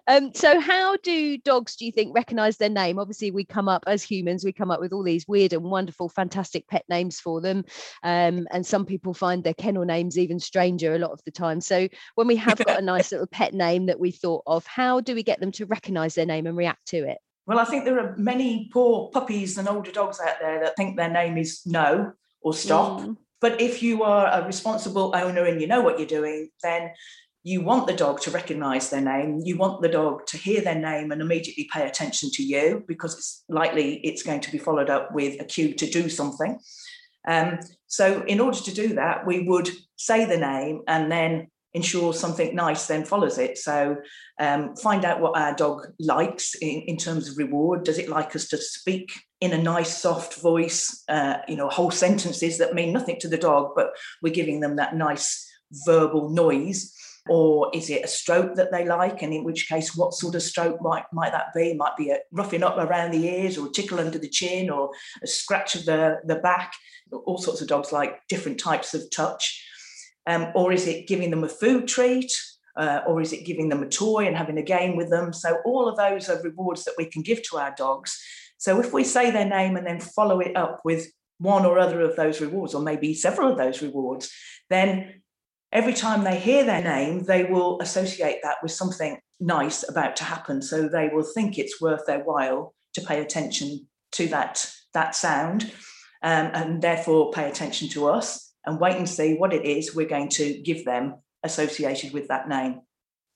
Um, 0.08 0.32
so 0.34 0.60
how 0.60 0.98
do 0.98 1.38
dogs 1.38 1.76
do 1.76 1.86
you 1.86 1.92
think 1.92 2.16
recognize 2.16 2.58
their 2.58 2.70
name? 2.70 3.00
Obviously 3.00 3.32
we 3.32 3.46
come 3.46 3.68
up 3.68 3.84
as 3.88 4.04
humans 4.04 4.44
we 4.44 4.52
come 4.52 4.72
up 4.72 4.80
with 4.80 4.94
all 4.94 5.04
these 5.04 5.28
weird 5.28 5.54
and 5.54 5.64
wonderful 5.64 6.10
fantastic 6.10 6.68
pet 6.68 6.84
names 6.90 7.20
for 7.20 7.42
them 7.42 7.64
um, 8.04 8.48
and 8.52 8.66
some 8.66 8.86
people 8.86 9.14
find 9.14 9.44
their 9.44 9.54
kennel 9.54 9.86
names 9.86 10.18
even 10.18 10.40
stranger 10.40 10.94
a 10.94 11.00
lot 11.00 11.12
of 11.12 11.22
the 11.26 11.32
time. 11.32 11.62
So 11.62 11.88
when 12.16 12.28
we 12.28 12.36
have 12.38 12.64
got 12.66 12.80
a 12.80 12.82
nice 12.86 13.12
little 13.12 13.28
pet 13.28 13.54
name 13.54 13.86
that 13.88 14.00
we 14.00 14.12
thought 14.12 14.44
of 14.48 14.66
how 14.66 15.02
do 15.02 15.16
we 15.16 15.24
get 15.24 15.40
them 15.40 15.52
to 15.54 15.66
recognize 15.66 16.16
their 16.16 16.26
name 16.26 16.48
and 16.48 16.58
react 16.58 16.88
to 16.88 16.98
it? 16.98 17.18
Well 17.48 17.60
i 17.60 17.66
think 17.66 17.86
there 17.86 18.00
are 18.00 18.16
many 18.18 18.70
poor 18.72 19.10
puppies 19.10 19.58
and 19.58 19.68
older 19.68 19.92
dogs 19.92 20.20
out 20.20 20.36
there 20.40 20.62
that 20.62 20.76
think 20.76 20.96
their 20.96 21.10
name 21.10 21.38
is 21.38 21.62
no 21.66 22.14
or 22.42 22.54
stop. 22.54 23.02
Mm. 23.02 23.18
But 23.40 23.60
if 23.60 23.82
you 23.82 24.04
are 24.04 24.28
a 24.28 24.46
responsible 24.46 25.14
owner 25.16 25.46
and 25.46 25.60
you 25.60 25.68
know 25.68 25.82
what 25.82 25.98
you're 25.98 26.08
doing, 26.08 26.50
then 26.62 26.92
you 27.44 27.62
want 27.62 27.88
the 27.88 27.96
dog 27.96 28.22
to 28.22 28.32
recognize 28.32 28.90
their 28.90 29.02
name. 29.02 29.42
You 29.44 29.58
want 29.58 29.82
the 29.82 29.90
dog 29.90 30.26
to 30.28 30.38
hear 30.38 30.62
their 30.62 30.76
name 30.76 31.12
and 31.12 31.22
immediately 31.22 31.68
pay 31.74 31.88
attention 31.88 32.30
to 32.34 32.44
you 32.44 32.84
because 32.88 33.16
it's 33.16 33.44
likely 33.50 33.96
it's 34.04 34.24
going 34.24 34.42
to 34.42 34.52
be 34.52 34.60
followed 34.60 34.90
up 34.90 35.14
with 35.14 35.42
a 35.42 35.46
cue 35.46 35.74
to 35.74 35.90
do 35.90 36.08
something. 36.08 36.60
Um, 37.28 37.60
so 37.88 38.24
in 38.24 38.40
order 38.40 38.58
to 38.58 38.74
do 38.74 38.96
that 38.96 39.28
we 39.28 39.48
would 39.48 39.70
say 39.96 40.26
the 40.26 40.38
name 40.38 40.82
and 40.88 41.12
then 41.12 41.48
ensure 41.74 42.14
something 42.14 42.54
nice 42.54 42.88
then 42.88 43.06
follows 43.06 43.38
it. 43.38 43.58
So 43.58 43.98
um, 44.40 44.76
find 44.76 45.06
out 45.06 45.22
what 45.22 45.40
our 45.40 45.56
dog 45.56 45.88
likes 46.00 46.54
in, 46.56 46.82
in, 46.82 46.98
terms 46.98 47.30
of 47.30 47.38
reward. 47.38 47.84
Does 47.84 47.98
it 47.98 48.10
like 48.10 48.36
us 48.36 48.48
to 48.50 48.58
speak 48.58 49.14
in 49.40 49.54
a 49.54 49.62
nice 49.62 49.98
soft 49.98 50.42
voice? 50.42 51.04
Uh, 51.08 51.38
you 51.48 51.56
know 51.56 51.70
whole 51.70 51.92
sentences 51.92 52.58
that 52.60 52.76
mean 52.76 52.94
nothing 52.94 53.20
to 53.20 53.28
the 53.28 53.38
dog 53.38 53.72
but 53.76 53.92
we're 54.22 54.34
giving 54.34 54.60
them 54.60 54.76
that 54.76 54.96
nice 54.96 55.48
verbal 55.86 56.30
noise 56.30 56.94
or 57.30 57.70
is 57.74 57.90
it 57.90 58.04
a 58.04 58.08
stroke 58.08 58.56
that 58.56 58.72
they 58.72 58.86
like? 58.86 59.22
And 59.22 59.34
in 59.34 59.44
which 59.44 59.70
case, 59.70 59.96
what 59.96 60.14
sort 60.14 60.36
of 60.36 60.42
stroke 60.42 60.82
might, 60.82 61.04
might 61.14 61.32
that 61.32 61.54
be? 61.54 61.74
Might 61.76 61.96
be 61.96 62.10
a 62.10 62.18
roughing 62.32 62.64
up 62.64 62.78
around 62.78 63.12
the 63.12 63.26
ears 63.26 63.58
or 63.58 63.70
tickle 63.70 64.00
under 64.00 64.18
the 64.18 64.30
chin 64.30 64.70
or 64.70 64.92
a 65.24 65.28
scratch 65.28 65.76
of 65.76 65.86
the, 65.86 66.20
the 66.26 66.36
back. 66.36 66.74
All 67.12 67.38
sorts 67.38 67.62
of 67.62 67.68
dogs 67.68 67.92
like 67.92 68.28
different 68.28 68.60
types 68.60 68.94
of 68.94 69.10
touch. 69.12 69.64
Um, 70.26 70.52
or 70.56 70.72
is 70.72 70.88
it 70.88 71.08
giving 71.08 71.30
them 71.30 71.44
a 71.44 71.50
food 71.50 71.88
treat? 71.88 72.32
Uh, 72.76 73.02
or 73.06 73.22
is 73.22 73.34
it 73.34 73.46
giving 73.46 73.70
them 73.70 73.84
a 73.84 73.90
toy 73.90 74.26
and 74.26 74.36
having 74.36 74.58
a 74.58 74.64
game 74.64 74.96
with 74.96 75.10
them? 75.10 75.34
So, 75.34 75.60
all 75.66 75.90
of 75.90 75.98
those 75.98 76.30
are 76.30 76.42
rewards 76.42 76.86
that 76.86 76.96
we 76.98 77.06
can 77.06 77.22
give 77.22 77.44
to 77.50 77.58
our 77.58 77.74
dogs. 77.78 78.18
So, 78.58 78.80
if 78.80 78.94
we 78.94 79.04
say 79.04 79.30
their 79.30 79.48
name 79.48 79.76
and 79.76 79.86
then 79.86 80.00
follow 80.00 80.40
it 80.40 80.56
up 80.56 80.80
with 80.86 81.12
one 81.40 81.66
or 81.66 81.80
other 81.80 82.02
of 82.02 82.16
those 82.16 82.40
rewards, 82.40 82.74
or 82.74 82.82
maybe 82.82 83.14
several 83.14 83.52
of 83.52 83.58
those 83.58 83.82
rewards, 83.82 84.32
then 84.70 85.21
every 85.72 85.94
time 85.94 86.24
they 86.24 86.40
hear 86.40 86.64
their 86.64 86.84
name, 86.84 87.24
they 87.24 87.44
will 87.46 87.80
associate 87.82 88.40
that 88.44 88.58
with 88.62 88.72
something 88.72 89.20
nice 89.40 89.88
about 89.88 90.16
to 90.18 90.24
happen. 90.24 90.62
So 90.62 90.88
they 90.88 91.10
will 91.12 91.24
think 91.24 91.58
it's 91.58 91.82
worth 91.82 92.06
their 92.06 92.24
while 92.24 92.74
to 92.94 93.02
pay 93.02 93.22
attention 93.22 93.88
to 94.14 94.28
that, 94.28 94.70
that 94.94 95.16
sound 95.16 95.72
um, 96.22 96.52
and 96.54 96.82
therefore 96.82 97.32
pay 97.32 97.50
attention 97.50 97.88
to 97.90 98.08
us 98.08 98.54
and 98.66 98.80
wait 98.80 98.98
and 98.98 99.10
see 99.10 99.36
what 99.36 99.54
it 99.54 99.66
is 99.66 99.96
we're 99.96 100.08
going 100.08 100.30
to 100.30 100.62
give 100.62 100.86
them 100.86 101.16
associated 101.44 102.14
with 102.14 102.28
that 102.28 102.48
name. 102.48 102.82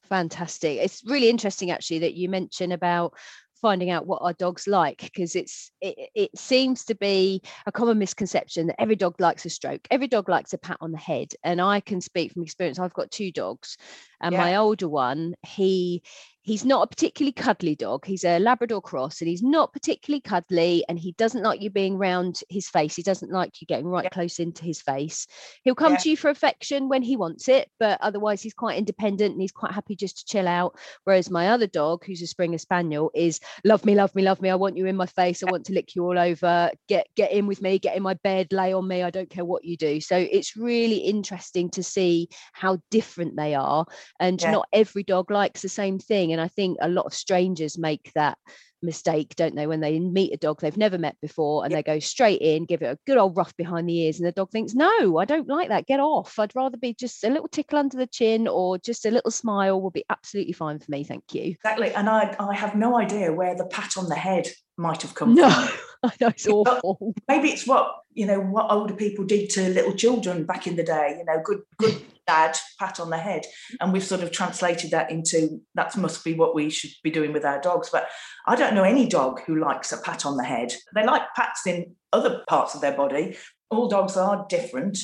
Fantastic. 0.04 0.78
It's 0.78 1.04
really 1.06 1.30
interesting 1.30 1.72
actually 1.72 2.00
that 2.00 2.14
you 2.14 2.30
mention 2.30 2.72
about 2.72 3.18
finding 3.66 3.90
out 3.90 4.06
what 4.06 4.22
our 4.22 4.34
dogs 4.34 4.68
like 4.68 5.02
because 5.02 5.36
it's 5.36 5.72
it, 5.82 6.12
it 6.14 6.30
seems 6.38 6.86
to 6.86 6.94
be 6.94 7.42
a 7.66 7.72
common 7.72 7.98
misconception 7.98 8.68
that 8.68 8.80
every 8.80 8.96
dog 8.96 9.20
likes 9.20 9.44
a 9.44 9.50
stroke 9.50 9.88
every 9.90 10.06
dog 10.06 10.30
likes 10.30 10.54
a 10.54 10.58
pat 10.60 10.78
on 10.82 10.92
the 10.92 11.00
head 11.00 11.30
and 11.44 11.60
i 11.60 11.80
can 11.80 12.00
speak 12.00 12.32
from 12.32 12.44
experience 12.44 12.78
i've 12.78 12.94
got 12.94 13.10
two 13.10 13.32
dogs 13.32 13.76
and 14.22 14.34
yeah. 14.34 14.40
my 14.40 14.56
older 14.58 14.88
one 14.88 15.34
he 15.42 16.04
he's 16.46 16.64
not 16.64 16.84
a 16.84 16.88
particularly 16.88 17.32
cuddly 17.32 17.76
dog. 17.76 18.06
He's 18.06 18.24
a 18.24 18.38
Labrador 18.38 18.80
cross 18.80 19.20
and 19.20 19.28
he's 19.28 19.42
not 19.42 19.74
particularly 19.74 20.22
cuddly 20.22 20.86
and 20.88 21.00
he 21.00 21.14
doesn't 21.14 21.42
like 21.42 21.60
you 21.60 21.72
being 21.72 21.98
round 21.98 22.42
his 22.50 22.70
face. 22.70 22.96
He 22.96 23.02
doesn't 23.02 23.32
like 23.32 23.60
you 23.60 23.68
getting 23.68 23.88
right 23.88 24.04
yeah. 24.04 24.10
close 24.10 24.38
into 24.38 24.64
his 24.64 24.80
face. 24.80 25.26
He'll 25.64 25.74
come 25.74 25.94
yeah. 25.94 25.98
to 25.98 26.10
you 26.12 26.18
for 26.18 26.30
affection 26.30 26.88
when 26.88 27.02
he 27.02 27.18
wants 27.18 27.50
it, 27.50 27.68
but 27.80 28.00
otherwise 28.00 28.44
he's 28.44 28.54
quite 28.54 28.78
independent 28.78 29.32
and 29.32 29.42
he's 29.42 29.52
quite 29.52 29.72
happy 29.72 29.96
just 29.96 30.20
to 30.20 30.26
chill 30.26 30.48
out. 30.48 30.78
Whereas 31.04 31.32
my 31.32 31.50
other 31.50 31.66
dog, 31.66 32.06
who's 32.06 32.22
a 32.22 32.28
Springer 32.28 32.60
Spaniel, 32.60 33.10
is 33.16 33.40
love 33.64 33.84
me, 33.84 33.96
love 33.96 34.14
me, 34.14 34.22
love 34.22 34.40
me. 34.40 34.52
I 34.52 34.56
want 34.56 34.78
you 34.78 34.86
in 34.86 34.96
my 34.96 35.08
face. 35.08 35.42
I 35.42 35.50
want 35.50 35.66
to 35.66 35.74
lick 35.74 35.96
you 35.96 36.04
all 36.04 36.20
over. 36.20 36.70
Get 36.88 37.08
get 37.16 37.32
in 37.32 37.48
with 37.48 37.64
me, 37.64 37.80
get 37.80 37.98
in 37.98 38.04
my 38.04 38.14
bed, 38.24 38.54
lay 38.54 38.72
on 38.72 38.88
me. 38.88 39.02
I 39.02 39.10
don't 39.10 39.32
care 39.32 39.46
what 39.46 39.66
you 39.66 39.78
do. 39.78 40.00
So 40.00 40.16
it's 40.16 40.56
really 40.56 40.98
interesting 40.98 41.72
to 41.72 41.82
see 41.82 42.30
how 42.54 42.78
different 42.92 43.36
they 43.36 43.56
are. 43.56 43.88
And 44.20 44.40
yeah. 44.40 44.52
not 44.52 44.68
every 44.72 45.02
dog 45.02 45.32
likes 45.32 45.64
the 45.64 45.70
same 45.70 45.98
thing 45.98 46.35
and 46.36 46.42
I 46.42 46.50
think 46.50 46.78
a 46.82 46.90
lot 46.90 47.06
of 47.06 47.14
strangers 47.14 47.78
make 47.78 48.12
that 48.14 48.38
mistake, 48.82 49.36
don't 49.36 49.56
they, 49.56 49.68
when 49.68 49.80
they 49.80 50.00
meet 50.00 50.34
a 50.34 50.38
dog 50.38 50.60
they've 50.60 50.78
never 50.78 50.98
met 50.98 51.16
before 51.22 51.64
and 51.64 51.72
yep. 51.72 51.86
they 51.86 51.94
go 51.94 52.00
straight 52.00 52.42
in, 52.42 52.66
give 52.66 52.82
it 52.82 52.86
a 52.86 53.00
good 53.08 53.18
old 53.18 53.38
rough 53.38 53.56
behind 53.58 53.88
the 53.88 53.98
ears, 54.02 54.20
and 54.20 54.28
the 54.28 54.32
dog 54.32 54.52
thinks, 54.52 54.74
No, 54.74 55.18
I 55.18 55.26
don't 55.26 55.48
like 55.48 55.70
that. 55.70 55.88
Get 55.88 56.00
off. 56.00 56.38
I'd 56.38 56.56
rather 56.56 56.78
be 56.78 56.94
just 56.94 57.24
a 57.24 57.30
little 57.30 57.48
tickle 57.48 57.80
under 57.80 57.98
the 57.98 58.08
chin 58.08 58.48
or 58.48 58.78
just 58.78 59.06
a 59.06 59.12
little 59.12 59.32
smile 59.32 59.82
will 59.82 59.92
be 59.92 60.06
absolutely 60.10 60.54
fine 60.54 60.80
for 60.80 60.90
me. 60.90 61.04
Thank 61.04 61.34
you. 61.34 61.56
Exactly. 61.64 61.94
And 61.94 62.10
I, 62.10 62.36
I 62.40 62.54
have 62.54 62.76
no 62.76 62.98
idea 63.00 63.32
where 63.32 63.56
the 63.56 63.66
pat 63.66 63.98
on 63.98 64.10
the 64.10 64.16
head 64.16 64.48
might 64.78 65.02
have 65.02 65.16
come 65.16 65.36
no, 65.36 65.50
from. 65.50 65.78
I 66.12 66.12
know 66.22 66.28
it's 66.28 66.48
awful. 66.48 67.14
Maybe 67.28 67.50
it's 67.50 67.68
what 67.68 67.92
you 68.14 68.26
know 68.26 68.40
what 68.40 68.72
older 68.72 68.94
people 68.94 69.26
did 69.26 69.50
to 69.52 69.70
little 69.70 69.94
children 69.94 70.46
back 70.46 70.68
in 70.68 70.76
the 70.76 70.84
day. 70.84 71.16
You 71.18 71.26
know, 71.26 71.42
good 71.44 71.62
good 71.78 72.02
dad 72.28 72.58
pat 72.80 73.00
on 73.00 73.10
the 73.10 73.18
head 73.18 73.46
and 73.80 73.94
we've 73.94 74.04
sort 74.04 74.24
of 74.24 74.32
translated 74.32 74.92
that 74.92 75.12
into 75.12 75.62
that 75.76 75.96
must 75.96 76.24
be 76.24 76.34
what 76.34 76.56
we 76.56 76.70
should 76.70 76.92
be 77.04 77.12
doing 77.12 77.32
with 77.32 77.46
our 77.46 77.62
dogs 77.62 77.90
but 77.92 78.08
i 78.48 78.56
don't 78.56 78.74
know 78.74 78.84
any 78.84 79.08
dog 79.08 79.42
who 79.46 79.60
likes 79.60 79.92
a 79.92 79.98
pat 79.98 80.26
on 80.26 80.38
the 80.38 80.44
head 80.44 80.74
they 80.96 81.06
like 81.06 81.22
pats 81.36 81.68
in 81.68 81.96
other 82.14 82.44
parts 82.48 82.74
of 82.74 82.82
their 82.82 82.96
body 82.96 83.38
all 83.70 83.88
dogs 83.88 84.18
are 84.18 84.46
different 84.50 84.98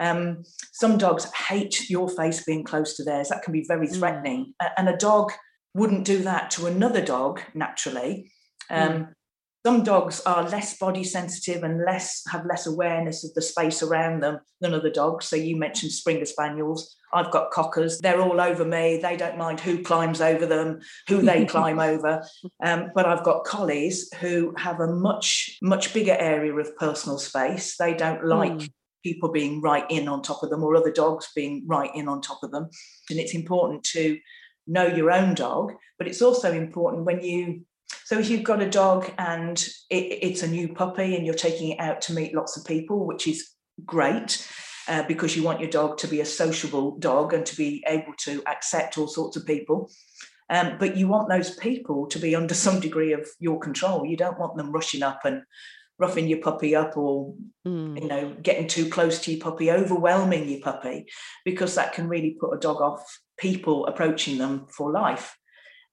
um, 0.00 0.42
some 0.72 0.98
dogs 0.98 1.32
hate 1.32 1.88
your 1.88 2.08
face 2.08 2.42
being 2.44 2.64
close 2.64 2.96
to 2.96 3.04
theirs 3.04 3.28
that 3.28 3.42
can 3.42 3.52
be 3.52 3.64
very 3.66 3.86
mm. 3.86 3.96
threatening 3.96 4.52
mm. 4.60 4.70
and 4.76 4.88
a 4.88 4.96
dog 4.96 5.30
wouldn't 5.74 6.04
do 6.04 6.18
that 6.18 6.50
to 6.50 6.66
another 6.66 7.04
dog 7.04 7.40
naturally 7.54 8.30
um, 8.70 8.88
mm. 8.88 9.08
Some 9.66 9.82
dogs 9.82 10.20
are 10.26 10.46
less 10.48 10.76
body 10.76 11.02
sensitive 11.02 11.62
and 11.62 11.82
less 11.86 12.22
have 12.30 12.44
less 12.44 12.66
awareness 12.66 13.24
of 13.24 13.32
the 13.32 13.40
space 13.40 13.82
around 13.82 14.22
them 14.22 14.38
than 14.60 14.74
other 14.74 14.90
dogs. 14.90 15.26
So 15.26 15.36
you 15.36 15.56
mentioned 15.56 15.92
Springer 15.92 16.26
Spaniels. 16.26 16.94
I've 17.14 17.30
got 17.30 17.50
cockers. 17.50 17.98
They're 17.98 18.20
all 18.20 18.42
over 18.42 18.64
me. 18.64 18.98
They 19.02 19.16
don't 19.16 19.38
mind 19.38 19.60
who 19.60 19.82
climbs 19.82 20.20
over 20.20 20.44
them, 20.44 20.80
who 21.08 21.22
they 21.22 21.46
climb 21.46 21.78
over. 21.78 22.22
Um, 22.62 22.90
but 22.94 23.06
I've 23.06 23.24
got 23.24 23.44
collies 23.44 24.12
who 24.20 24.54
have 24.58 24.80
a 24.80 24.86
much, 24.86 25.56
much 25.62 25.94
bigger 25.94 26.16
area 26.18 26.54
of 26.54 26.76
personal 26.76 27.18
space. 27.18 27.76
They 27.78 27.94
don't 27.94 28.26
like 28.26 28.52
mm. 28.52 28.70
people 29.02 29.32
being 29.32 29.62
right 29.62 29.86
in 29.90 30.08
on 30.08 30.20
top 30.20 30.42
of 30.42 30.50
them 30.50 30.62
or 30.62 30.76
other 30.76 30.92
dogs 30.92 31.30
being 31.34 31.64
right 31.66 31.90
in 31.94 32.06
on 32.06 32.20
top 32.20 32.42
of 32.42 32.50
them. 32.50 32.68
And 33.08 33.18
it's 33.18 33.34
important 33.34 33.84
to 33.92 34.18
know 34.66 34.86
your 34.86 35.10
own 35.10 35.34
dog, 35.34 35.72
but 35.96 36.06
it's 36.06 36.20
also 36.20 36.52
important 36.52 37.04
when 37.04 37.22
you 37.22 37.64
so 38.04 38.18
if 38.18 38.28
you've 38.28 38.44
got 38.44 38.62
a 38.62 38.68
dog 38.68 39.10
and 39.18 39.58
it, 39.90 40.18
it's 40.22 40.42
a 40.42 40.48
new 40.48 40.74
puppy 40.74 41.16
and 41.16 41.24
you're 41.24 41.34
taking 41.34 41.70
it 41.70 41.80
out 41.80 42.02
to 42.02 42.12
meet 42.12 42.34
lots 42.34 42.56
of 42.56 42.64
people, 42.64 43.06
which 43.06 43.26
is 43.26 43.50
great. 43.84 44.46
Uh, 44.86 45.02
because 45.08 45.34
you 45.34 45.42
want 45.42 45.60
your 45.60 45.70
dog 45.70 45.96
to 45.96 46.06
be 46.06 46.20
a 46.20 46.26
sociable 46.26 46.98
dog 46.98 47.32
and 47.32 47.46
to 47.46 47.56
be 47.56 47.82
able 47.86 48.12
to 48.18 48.42
accept 48.46 48.98
all 48.98 49.08
sorts 49.08 49.34
of 49.34 49.46
people. 49.46 49.90
Um, 50.50 50.76
but 50.78 50.94
you 50.94 51.08
want 51.08 51.30
those 51.30 51.56
people 51.56 52.06
to 52.08 52.18
be 52.18 52.34
under 52.34 52.52
some 52.66 52.80
degree 52.80 53.14
of 53.14 53.26
your 53.38 53.58
control. 53.58 54.04
You 54.04 54.18
don't 54.18 54.38
want 54.38 54.58
them 54.58 54.72
rushing 54.72 55.02
up 55.02 55.20
and 55.24 55.42
roughing 55.98 56.28
your 56.28 56.40
puppy 56.40 56.74
up 56.74 56.96
or 56.96 57.34
mm. 57.66 58.00
you 58.00 58.08
know 58.08 58.36
getting 58.42 58.66
too 58.66 58.90
close 58.90 59.20
to 59.20 59.32
your 59.32 59.40
puppy 59.40 59.70
overwhelming 59.70 60.48
your 60.48 60.60
puppy 60.60 61.06
because 61.44 61.76
that 61.76 61.92
can 61.92 62.08
really 62.08 62.36
put 62.40 62.52
a 62.52 62.58
dog 62.58 62.80
off 62.80 63.20
people 63.38 63.86
approaching 63.86 64.36
them 64.38 64.66
for 64.76 64.90
life 64.90 65.36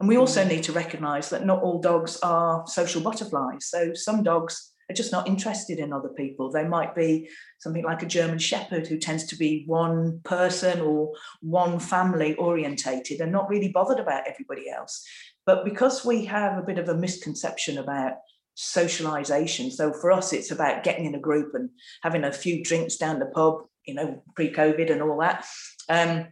and 0.02 0.08
we 0.08 0.18
also 0.18 0.44
mm. 0.44 0.50
need 0.50 0.64
to 0.64 0.72
recognize 0.72 1.30
that 1.30 1.46
not 1.46 1.62
all 1.62 1.80
dogs 1.80 2.18
are 2.24 2.66
social 2.66 3.02
butterflies. 3.02 3.68
So 3.68 3.94
some 3.94 4.24
dogs 4.24 4.74
are 4.90 4.96
just 4.96 5.12
not 5.12 5.28
interested 5.28 5.78
in 5.78 5.94
other 5.94 6.10
people. 6.10 6.52
They 6.52 6.68
might 6.68 6.96
be 6.96 7.30
something 7.60 7.84
like 7.84 8.02
a 8.02 8.08
German 8.08 8.40
Shepherd 8.40 8.88
who 8.88 8.98
tends 8.98 9.26
to 9.26 9.36
be 9.36 9.64
one 9.68 10.20
person 10.24 10.82
or 10.82 11.14
one 11.42 11.80
family 11.80 12.34
orientated 12.36 13.22
and 13.22 13.32
not 13.32 13.48
really 13.48 13.70
bothered 13.70 14.00
about 14.00 14.28
everybody 14.28 14.72
else. 14.72 15.06
But 15.46 15.66
because 15.66 16.04
we 16.04 16.26
have 16.26 16.58
a 16.58 16.64
bit 16.64 16.80
of 16.80 16.90
a 16.90 16.98
misconception 16.98 17.78
about 17.78 18.14
socialization, 18.56 19.70
so 19.70 19.94
for 19.94 20.12
us, 20.12 20.34
it's 20.34 20.50
about 20.50 20.84
getting 20.84 21.06
in 21.06 21.14
a 21.14 21.20
group 21.20 21.54
and 21.54 21.70
having 22.02 22.24
a 22.24 22.34
few 22.34 22.64
drinks 22.64 22.98
down 22.98 23.20
the 23.20 23.28
pub, 23.28 23.66
you 23.86 23.94
know, 23.94 24.24
pre 24.36 24.52
COVID 24.52 24.92
and 24.92 25.04
all 25.04 25.20
that. 25.20 25.46
Um, 25.90 26.28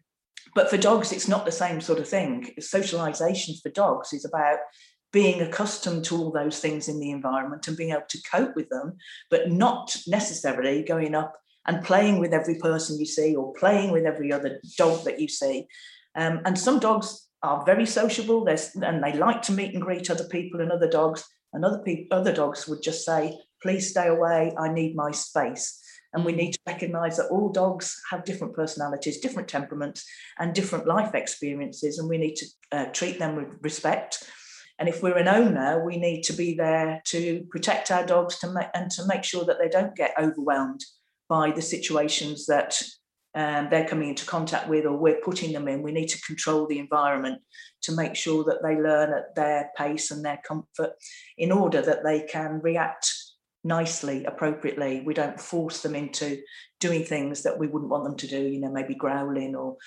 but 0.55 0.69
for 0.69 0.77
dogs, 0.77 1.11
it's 1.11 1.27
not 1.27 1.45
the 1.45 1.51
same 1.51 1.81
sort 1.81 1.99
of 1.99 2.07
thing. 2.07 2.53
Socialization 2.59 3.55
for 3.61 3.69
dogs 3.69 4.13
is 4.13 4.25
about 4.25 4.59
being 5.11 5.41
accustomed 5.41 6.05
to 6.05 6.17
all 6.17 6.31
those 6.31 6.59
things 6.59 6.87
in 6.87 6.99
the 6.99 7.11
environment 7.11 7.67
and 7.67 7.77
being 7.77 7.91
able 7.91 8.03
to 8.09 8.21
cope 8.31 8.55
with 8.55 8.69
them, 8.69 8.95
but 9.29 9.51
not 9.51 9.95
necessarily 10.07 10.83
going 10.83 11.15
up 11.15 11.35
and 11.65 11.83
playing 11.83 12.19
with 12.19 12.33
every 12.33 12.55
person 12.55 12.99
you 12.99 13.05
see 13.05 13.35
or 13.35 13.53
playing 13.53 13.91
with 13.91 14.05
every 14.05 14.31
other 14.31 14.61
dog 14.77 15.03
that 15.05 15.19
you 15.19 15.27
see. 15.27 15.67
Um, 16.15 16.41
and 16.45 16.57
some 16.57 16.79
dogs 16.79 17.27
are 17.41 17.65
very 17.65 17.85
sociable 17.85 18.47
and 18.47 19.03
they 19.03 19.13
like 19.13 19.41
to 19.43 19.51
meet 19.51 19.73
and 19.73 19.81
greet 19.81 20.09
other 20.09 20.27
people 20.27 20.61
and 20.61 20.71
other 20.71 20.89
dogs. 20.89 21.23
And 21.53 21.65
other 21.65 21.83
other 22.11 22.33
dogs 22.33 22.67
would 22.67 22.83
just 22.83 23.03
say, 23.03 23.39
"Please 23.61 23.89
stay 23.89 24.07
away. 24.07 24.53
I 24.57 24.71
need 24.71 24.95
my 24.95 25.11
space." 25.11 25.81
And 26.13 26.25
we 26.25 26.31
need 26.31 26.53
to 26.53 26.59
recognize 26.65 27.17
that 27.17 27.29
all 27.29 27.49
dogs 27.49 27.95
have 28.09 28.23
different 28.23 28.55
personalities, 28.55 29.19
different 29.19 29.47
temperaments, 29.47 30.05
and 30.39 30.53
different 30.53 30.87
life 30.87 31.13
experiences. 31.13 31.99
And 31.99 32.09
we 32.09 32.17
need 32.17 32.35
to 32.35 32.45
uh, 32.71 32.85
treat 32.85 33.19
them 33.19 33.35
with 33.35 33.47
respect. 33.61 34.23
And 34.79 34.89
if 34.89 35.03
we're 35.03 35.17
an 35.17 35.27
owner, 35.27 35.85
we 35.85 35.97
need 35.97 36.23
to 36.23 36.33
be 36.33 36.55
there 36.55 37.01
to 37.07 37.45
protect 37.51 37.91
our 37.91 38.05
dogs 38.05 38.39
to 38.39 38.51
make, 38.51 38.67
and 38.73 38.89
to 38.91 39.05
make 39.05 39.23
sure 39.23 39.45
that 39.45 39.57
they 39.59 39.69
don't 39.69 39.95
get 39.95 40.13
overwhelmed 40.19 40.83
by 41.27 41.51
the 41.51 41.61
situations 41.61 42.45
that 42.47 42.81
um, 43.35 43.67
they're 43.69 43.87
coming 43.87 44.09
into 44.09 44.25
contact 44.25 44.67
with 44.67 44.85
or 44.85 44.97
we're 44.97 45.21
putting 45.21 45.53
them 45.53 45.67
in. 45.67 45.83
We 45.83 45.91
need 45.91 46.07
to 46.07 46.21
control 46.21 46.65
the 46.65 46.79
environment 46.79 47.41
to 47.83 47.95
make 47.95 48.15
sure 48.15 48.43
that 48.45 48.63
they 48.63 48.75
learn 48.75 49.13
at 49.13 49.35
their 49.35 49.69
pace 49.77 50.11
and 50.11 50.25
their 50.25 50.41
comfort 50.45 50.93
in 51.37 51.51
order 51.51 51.81
that 51.81 52.03
they 52.03 52.23
can 52.23 52.59
react 52.63 53.13
nicely, 53.63 54.25
appropriately. 54.25 55.03
We 55.05 55.13
don't 55.13 55.39
force 55.39 55.81
them 55.81 55.95
into 55.95 56.41
doing 56.79 57.03
things 57.03 57.43
that 57.43 57.59
we 57.59 57.67
wouldn't 57.67 57.91
want 57.91 58.05
them 58.05 58.17
to 58.17 58.27
do, 58.27 58.41
you 58.41 58.59
know, 58.59 58.71
maybe 58.71 58.95
growling 58.95 59.55
or 59.55 59.77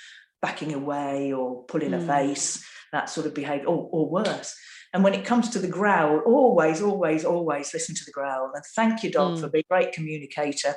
backing 0.40 0.74
away 0.74 1.32
or 1.32 1.64
pulling 1.64 1.92
mm. 1.92 2.02
a 2.02 2.06
face, 2.06 2.64
that 2.92 3.08
sort 3.08 3.26
of 3.26 3.34
behavior, 3.34 3.66
or, 3.66 3.88
or 3.92 4.10
worse. 4.10 4.54
And 4.92 5.02
when 5.02 5.14
it 5.14 5.24
comes 5.24 5.48
to 5.50 5.58
the 5.58 5.68
growl, 5.68 6.20
always, 6.26 6.82
always, 6.82 7.24
always 7.24 7.72
listen 7.72 7.94
to 7.94 8.04
the 8.04 8.12
growl 8.12 8.50
and 8.54 8.64
thank 8.76 9.02
your 9.02 9.12
dog 9.12 9.38
mm. 9.38 9.40
for 9.40 9.48
being 9.48 9.64
a 9.70 9.74
great 9.74 9.92
communicator 9.92 10.74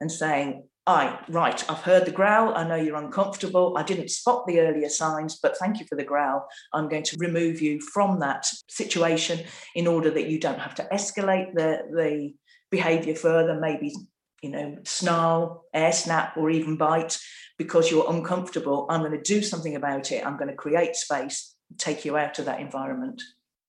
and 0.00 0.10
saying, 0.10 0.64
I 0.86 1.20
right, 1.28 1.70
I've 1.70 1.82
heard 1.82 2.06
the 2.06 2.12
growl. 2.12 2.54
I 2.56 2.66
know 2.66 2.74
you're 2.74 2.96
uncomfortable. 2.96 3.74
I 3.78 3.84
didn't 3.84 4.10
spot 4.10 4.46
the 4.46 4.60
earlier 4.60 4.88
signs, 4.88 5.38
but 5.40 5.56
thank 5.56 5.78
you 5.78 5.86
for 5.86 5.94
the 5.94 6.04
growl. 6.04 6.48
I'm 6.72 6.88
going 6.88 7.04
to 7.04 7.16
remove 7.20 7.60
you 7.60 7.80
from 7.80 8.18
that 8.20 8.46
situation 8.68 9.46
in 9.76 9.86
order 9.86 10.10
that 10.10 10.28
you 10.28 10.40
don't 10.40 10.58
have 10.58 10.74
to 10.76 10.88
escalate 10.92 11.54
the, 11.54 11.82
the 11.92 12.34
behavior 12.72 13.14
further, 13.14 13.60
maybe, 13.60 13.94
you 14.42 14.50
know, 14.50 14.76
snarl, 14.82 15.64
air 15.72 15.92
snap, 15.92 16.36
or 16.36 16.50
even 16.50 16.76
bite 16.76 17.16
because 17.58 17.88
you're 17.88 18.10
uncomfortable. 18.10 18.86
I'm 18.90 19.02
going 19.02 19.12
to 19.12 19.22
do 19.22 19.40
something 19.40 19.76
about 19.76 20.10
it. 20.10 20.26
I'm 20.26 20.36
going 20.36 20.50
to 20.50 20.56
create 20.56 20.96
space, 20.96 21.54
take 21.78 22.04
you 22.04 22.16
out 22.16 22.40
of 22.40 22.46
that 22.46 22.60
environment. 22.60 23.22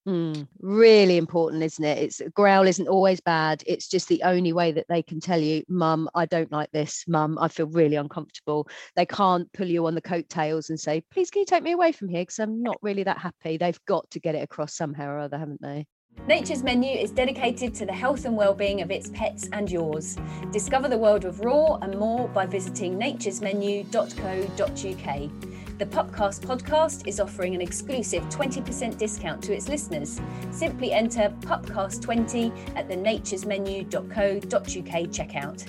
Mm, 0.07 0.47
really 0.59 1.17
important, 1.17 1.63
isn't 1.63 1.83
it? 1.83 1.97
It's 1.97 2.21
growl 2.33 2.67
isn't 2.67 2.89
always 2.89 3.21
bad. 3.21 3.63
It's 3.65 3.87
just 3.87 4.09
the 4.09 4.21
only 4.23 4.51
way 4.51 4.73
that 4.73 4.87
they 4.89 5.01
can 5.01 5.21
tell 5.21 5.39
you, 5.39 5.63
Mum, 5.69 6.09
I 6.13 6.25
don't 6.25 6.51
like 6.51 6.69
this. 6.71 7.05
Mum, 7.07 7.37
I 7.39 7.47
feel 7.47 7.67
really 7.67 7.95
uncomfortable. 7.95 8.67
They 8.97 9.05
can't 9.05 9.51
pull 9.53 9.67
you 9.67 9.85
on 9.85 9.95
the 9.95 10.01
coattails 10.01 10.69
and 10.69 10.79
say, 10.79 11.03
Please, 11.09 11.29
can 11.29 11.39
you 11.39 11.45
take 11.45 11.63
me 11.63 11.71
away 11.71 11.93
from 11.93 12.09
here? 12.09 12.23
Because 12.23 12.39
I'm 12.39 12.61
not 12.61 12.77
really 12.81 13.03
that 13.03 13.17
happy. 13.17 13.55
They've 13.55 13.79
got 13.85 14.09
to 14.11 14.19
get 14.19 14.35
it 14.35 14.43
across 14.43 14.75
somehow 14.75 15.09
or 15.09 15.19
other, 15.19 15.37
haven't 15.37 15.61
they? 15.61 15.87
Nature's 16.27 16.63
Menu 16.63 16.91
is 16.91 17.11
dedicated 17.11 17.73
to 17.75 17.85
the 17.85 17.93
health 17.93 18.25
and 18.25 18.35
well-being 18.37 18.81
of 18.81 18.91
its 18.91 19.09
pets 19.09 19.49
and 19.51 19.71
yours. 19.71 20.17
Discover 20.51 20.89
the 20.89 20.97
world 20.97 21.25
of 21.25 21.39
raw 21.41 21.77
and 21.81 21.97
more 21.97 22.27
by 22.29 22.45
visiting 22.45 22.99
naturesmenu.co.uk. 22.99 25.62
The 25.79 25.87
Pupcast 25.87 26.41
podcast 26.41 27.07
is 27.07 27.19
offering 27.19 27.55
an 27.55 27.61
exclusive 27.61 28.23
20% 28.29 28.95
discount 28.95 29.41
to 29.43 29.55
its 29.55 29.67
listeners. 29.67 30.21
Simply 30.51 30.91
enter 30.91 31.33
Pupcast20 31.41 32.75
at 32.77 32.87
the 32.87 32.95
naturesmenu.co.uk 32.95 34.51
checkout. 35.09 35.67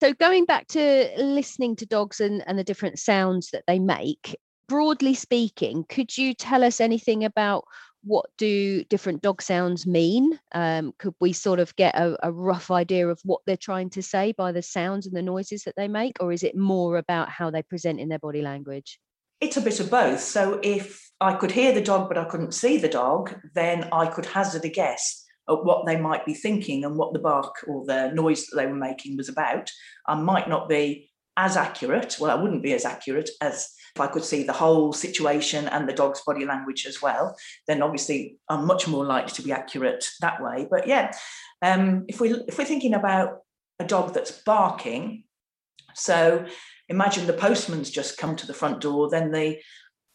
So, 0.00 0.14
going 0.14 0.44
back 0.44 0.68
to 0.68 1.10
listening 1.16 1.74
to 1.76 1.86
dogs 1.86 2.20
and, 2.20 2.44
and 2.46 2.56
the 2.56 2.64
different 2.64 3.00
sounds 3.00 3.50
that 3.50 3.64
they 3.66 3.80
make, 3.80 4.38
broadly 4.68 5.14
speaking, 5.14 5.84
could 5.88 6.16
you 6.16 6.32
tell 6.32 6.62
us 6.62 6.80
anything 6.80 7.24
about 7.24 7.64
what 8.02 8.26
do 8.38 8.82
different 8.84 9.22
dog 9.22 9.42
sounds 9.42 9.86
mean? 9.86 10.38
Um, 10.52 10.94
could 10.98 11.14
we 11.20 11.32
sort 11.32 11.60
of 11.60 11.74
get 11.76 11.94
a, 11.94 12.16
a, 12.26 12.32
rough 12.32 12.70
idea 12.70 13.08
of 13.08 13.20
what 13.24 13.42
they're 13.46 13.56
trying 13.56 13.90
to 13.90 14.02
say 14.02 14.32
by 14.32 14.52
the 14.52 14.62
sounds 14.62 15.06
and 15.06 15.14
the 15.14 15.22
noises 15.22 15.64
that 15.64 15.74
they 15.76 15.88
make, 15.88 16.16
or 16.20 16.32
is 16.32 16.42
it 16.42 16.56
more 16.56 16.96
about 16.96 17.28
how 17.28 17.50
they 17.50 17.62
present 17.62 18.00
in 18.00 18.08
their 18.08 18.18
body 18.18 18.42
language? 18.42 18.98
It's 19.40 19.56
a 19.56 19.62
bit 19.62 19.80
of 19.80 19.90
both. 19.90 20.20
So 20.20 20.60
if 20.62 21.10
I 21.20 21.34
could 21.34 21.50
hear 21.50 21.72
the 21.72 21.80
dog 21.80 22.08
but 22.08 22.18
I 22.18 22.24
couldn't 22.24 22.54
see 22.54 22.78
the 22.78 22.88
dog, 22.88 23.34
then 23.54 23.88
I 23.92 24.06
could 24.06 24.26
hazard 24.26 24.64
a 24.64 24.68
guess 24.68 25.24
at 25.48 25.64
what 25.64 25.86
they 25.86 25.96
might 25.96 26.24
be 26.24 26.34
thinking 26.34 26.84
and 26.84 26.96
what 26.96 27.12
the 27.12 27.18
bark 27.18 27.54
or 27.66 27.84
the 27.84 28.12
noise 28.12 28.46
that 28.46 28.56
they 28.56 28.66
were 28.66 28.74
making 28.74 29.16
was 29.16 29.28
about. 29.28 29.70
I 30.06 30.14
might 30.14 30.48
not 30.48 30.68
be 30.68 31.10
as 31.36 31.56
accurate. 31.56 32.16
Well, 32.20 32.36
I 32.36 32.40
wouldn't 32.40 32.62
be 32.62 32.74
as 32.74 32.84
accurate 32.84 33.30
as 33.40 33.68
if 33.94 34.00
I 34.00 34.06
could 34.06 34.24
see 34.24 34.42
the 34.42 34.52
whole 34.52 34.92
situation 34.92 35.68
and 35.68 35.88
the 35.88 35.92
dog's 35.92 36.22
body 36.22 36.44
language 36.44 36.86
as 36.86 37.02
well, 37.02 37.36
then 37.66 37.82
obviously 37.82 38.36
I'm 38.48 38.66
much 38.66 38.86
more 38.86 39.04
likely 39.04 39.32
to 39.32 39.42
be 39.42 39.52
accurate 39.52 40.04
that 40.20 40.42
way. 40.42 40.66
But 40.70 40.86
yeah, 40.86 41.12
um, 41.62 42.04
if 42.08 42.20
we 42.20 42.32
if 42.48 42.58
we're 42.58 42.64
thinking 42.64 42.94
about 42.94 43.38
a 43.78 43.84
dog 43.84 44.14
that's 44.14 44.30
barking, 44.30 45.24
so 45.94 46.46
imagine 46.88 47.26
the 47.26 47.32
postman's 47.32 47.90
just 47.90 48.18
come 48.18 48.36
to 48.36 48.46
the 48.46 48.54
front 48.54 48.80
door, 48.80 49.10
then 49.10 49.32
the 49.32 49.58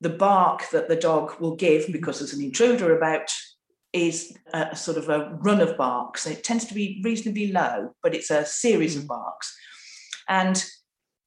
the 0.01 0.09
bark 0.09 0.69
that 0.71 0.87
the 0.87 0.95
dog 0.95 1.39
will 1.39 1.55
give 1.55 1.83
mm-hmm. 1.83 1.93
because 1.93 2.19
there's 2.19 2.33
an 2.33 2.43
intruder 2.43 2.95
about 2.97 3.31
is 3.93 4.37
a, 4.53 4.75
sort 4.75 4.97
of 4.97 5.07
a 5.07 5.37
run 5.41 5.61
of 5.61 5.77
barks. 5.77 6.27
It 6.27 6.43
tends 6.43 6.65
to 6.65 6.73
be 6.73 7.01
reasonably 7.03 7.51
low, 7.53 7.95
but 8.03 8.13
it's 8.13 8.29
a 8.29 8.45
series 8.45 8.97
of 8.97 9.03
mm. 9.03 9.07
barks. 9.07 9.55
And 10.27 10.63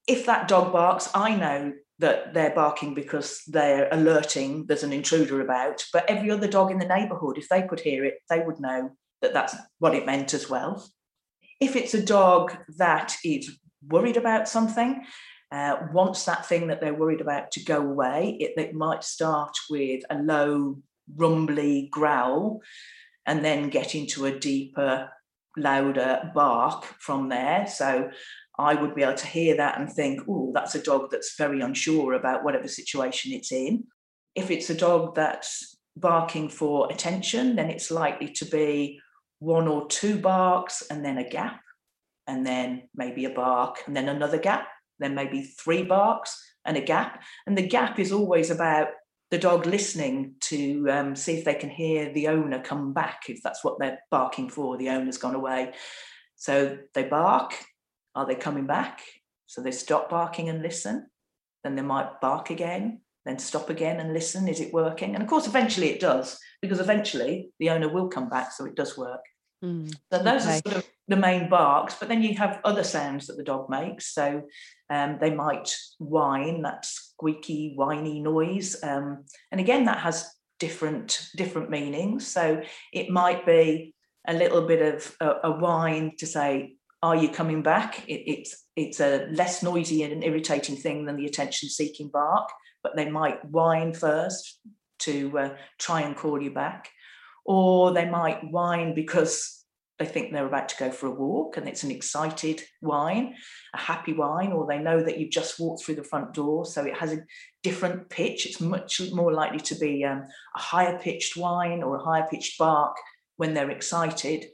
if 0.06 0.26
that 0.26 0.48
dog 0.48 0.70
barks, 0.72 1.08
I 1.14 1.34
know 1.34 1.72
that 1.98 2.32
they're 2.32 2.54
barking 2.54 2.94
because 2.94 3.42
they're 3.46 3.88
alerting 3.90 4.66
there's 4.66 4.84
an 4.84 4.92
intruder 4.92 5.40
about. 5.40 5.84
But 5.92 6.08
every 6.08 6.30
other 6.30 6.48
dog 6.48 6.70
in 6.70 6.78
the 6.78 6.86
neighbourhood, 6.86 7.38
if 7.38 7.48
they 7.48 7.62
could 7.62 7.80
hear 7.80 8.04
it, 8.04 8.18
they 8.30 8.40
would 8.40 8.60
know 8.60 8.90
that 9.20 9.32
that's 9.32 9.56
what 9.78 9.94
it 9.94 10.06
meant 10.06 10.32
as 10.32 10.48
well. 10.48 10.88
If 11.60 11.74
it's 11.74 11.94
a 11.94 12.04
dog 12.04 12.56
that 12.76 13.16
is 13.24 13.58
worried 13.86 14.16
about 14.16 14.48
something, 14.48 15.04
uh, 15.50 15.78
wants 15.92 16.24
that 16.24 16.46
thing 16.46 16.68
that 16.68 16.80
they're 16.80 16.94
worried 16.94 17.20
about 17.20 17.50
to 17.52 17.64
go 17.64 17.78
away, 17.78 18.36
it, 18.38 18.52
it 18.56 18.74
might 18.74 19.02
start 19.02 19.56
with 19.68 20.04
a 20.10 20.18
low, 20.18 20.78
rumbly 21.16 21.88
growl. 21.90 22.60
and 23.26 23.44
then 23.44 23.68
get 23.68 23.94
into 23.94 24.24
a 24.24 24.38
deeper, 24.38 25.10
louder 25.56 26.30
bark 26.34 26.84
from 26.84 27.28
there. 27.28 27.66
So 27.66 28.10
I 28.58 28.74
would 28.74 28.94
be 28.94 29.02
able 29.02 29.14
to 29.14 29.26
hear 29.26 29.56
that 29.56 29.78
and 29.78 29.90
think, 29.90 30.22
oh, 30.28 30.50
that's 30.52 30.74
a 30.74 30.82
dog 30.82 31.10
that's 31.10 31.36
very 31.38 31.60
unsure 31.60 32.14
about 32.14 32.44
whatever 32.44 32.66
situation 32.66 33.32
it's 33.32 33.52
in. 33.52 33.84
If 34.34 34.50
it's 34.50 34.68
a 34.68 34.74
dog 34.74 35.14
that's 35.14 35.76
barking 35.96 36.48
for 36.48 36.90
attention, 36.92 37.56
then 37.56 37.70
it's 37.70 37.90
likely 37.90 38.32
to 38.32 38.44
be 38.44 39.00
one 39.38 39.68
or 39.68 39.86
two 39.86 40.18
barks 40.18 40.82
and 40.90 41.04
then 41.04 41.18
a 41.18 41.28
gap, 41.28 41.60
and 42.26 42.44
then 42.46 42.88
maybe 42.94 43.24
a 43.24 43.30
bark 43.30 43.82
and 43.86 43.96
then 43.96 44.08
another 44.08 44.38
gap, 44.38 44.68
then 44.98 45.14
maybe 45.14 45.42
three 45.42 45.84
barks 45.84 46.36
and 46.64 46.76
a 46.76 46.80
gap. 46.80 47.22
And 47.46 47.56
the 47.56 47.66
gap 47.66 47.98
is 47.98 48.12
always 48.12 48.50
about 48.50 48.88
the 49.30 49.38
dog 49.38 49.66
listening 49.66 50.34
to 50.40 50.88
um, 50.90 51.14
see 51.14 51.34
if 51.34 51.44
they 51.44 51.54
can 51.54 51.70
hear 51.70 52.12
the 52.12 52.28
owner 52.28 52.60
come 52.60 52.92
back, 52.92 53.22
if 53.28 53.40
that's 53.42 53.62
what 53.62 53.78
they're 53.78 53.98
barking 54.10 54.48
for, 54.48 54.76
the 54.76 54.88
owner's 54.88 55.18
gone 55.18 55.34
away. 55.34 55.72
So 56.36 56.78
they 56.94 57.04
bark, 57.04 57.54
are 58.14 58.26
they 58.26 58.34
coming 58.34 58.66
back? 58.66 59.00
So 59.46 59.62
they 59.62 59.70
stop 59.70 60.10
barking 60.10 60.48
and 60.48 60.62
listen. 60.62 61.06
Then 61.64 61.76
they 61.76 61.82
might 61.82 62.20
bark 62.20 62.50
again, 62.50 63.00
then 63.24 63.38
stop 63.38 63.70
again 63.70 64.00
and 64.00 64.12
listen. 64.12 64.48
Is 64.48 64.60
it 64.60 64.72
working? 64.72 65.14
And 65.14 65.22
of 65.22 65.28
course, 65.28 65.46
eventually 65.46 65.88
it 65.88 66.00
does, 66.00 66.38
because 66.62 66.80
eventually 66.80 67.50
the 67.58 67.70
owner 67.70 67.88
will 67.88 68.08
come 68.08 68.28
back, 68.28 68.52
so 68.52 68.64
it 68.64 68.76
does 68.76 68.96
work. 68.96 69.20
Mm, 69.64 69.92
so 70.12 70.22
those 70.22 70.42
okay. 70.42 70.58
are 70.58 70.70
sort 70.70 70.76
of 70.76 70.86
the 71.08 71.16
main 71.16 71.48
barks, 71.48 71.96
but 71.98 72.08
then 72.08 72.22
you 72.22 72.36
have 72.36 72.60
other 72.64 72.84
sounds 72.84 73.26
that 73.26 73.36
the 73.36 73.42
dog 73.42 73.68
makes. 73.68 74.14
So 74.14 74.42
um, 74.88 75.18
they 75.20 75.34
might 75.34 75.74
whine, 75.98 76.62
that 76.62 76.84
squeaky, 76.84 77.72
whiny 77.74 78.20
noise. 78.20 78.76
Um, 78.82 79.24
and 79.50 79.60
again, 79.60 79.86
that 79.86 79.98
has 79.98 80.30
different 80.60 81.28
different 81.36 81.70
meanings. 81.70 82.26
So 82.26 82.62
it 82.92 83.10
might 83.10 83.46
be 83.46 83.94
a 84.26 84.34
little 84.34 84.66
bit 84.66 84.94
of 84.94 85.16
a, 85.20 85.48
a 85.48 85.50
whine 85.50 86.12
to 86.18 86.26
say, 86.26 86.76
"Are 87.02 87.16
you 87.16 87.28
coming 87.28 87.62
back?" 87.62 88.08
It, 88.08 88.22
it's 88.26 88.66
it's 88.76 89.00
a 89.00 89.26
less 89.30 89.62
noisy 89.62 90.02
and 90.02 90.12
an 90.12 90.22
irritating 90.22 90.76
thing 90.76 91.04
than 91.04 91.16
the 91.16 91.26
attention-seeking 91.26 92.10
bark, 92.10 92.48
but 92.82 92.96
they 92.96 93.10
might 93.10 93.44
whine 93.44 93.92
first 93.92 94.60
to 95.00 95.38
uh, 95.38 95.56
try 95.78 96.02
and 96.02 96.16
call 96.16 96.42
you 96.42 96.52
back, 96.52 96.90
or 97.44 97.92
they 97.92 98.08
might 98.08 98.50
whine 98.50 98.94
because 98.94 99.58
they 99.98 100.06
think 100.06 100.32
they're 100.32 100.46
about 100.46 100.68
to 100.68 100.76
go 100.78 100.90
for 100.90 101.06
a 101.06 101.10
walk 101.10 101.56
and 101.56 101.68
it's 101.68 101.82
an 101.82 101.90
excited 101.90 102.62
whine, 102.80 103.34
a 103.74 103.78
happy 103.78 104.12
whine, 104.12 104.52
or 104.52 104.66
they 104.66 104.78
know 104.78 105.02
that 105.02 105.18
you've 105.18 105.30
just 105.30 105.58
walked 105.58 105.82
through 105.82 105.96
the 105.96 106.04
front 106.04 106.32
door. 106.34 106.64
So 106.64 106.84
it 106.84 106.96
has 106.96 107.12
a 107.12 107.24
different 107.64 108.08
pitch. 108.08 108.46
It's 108.46 108.60
much 108.60 109.00
more 109.12 109.32
likely 109.32 109.58
to 109.58 109.74
be 109.74 110.04
um, 110.04 110.24
a 110.56 110.60
higher 110.60 110.98
pitched 110.98 111.36
whine 111.36 111.82
or 111.82 111.96
a 111.96 112.04
higher 112.04 112.26
pitched 112.30 112.58
bark 112.58 112.96
when 113.38 113.54
they're 113.54 113.70
excited 113.70 114.46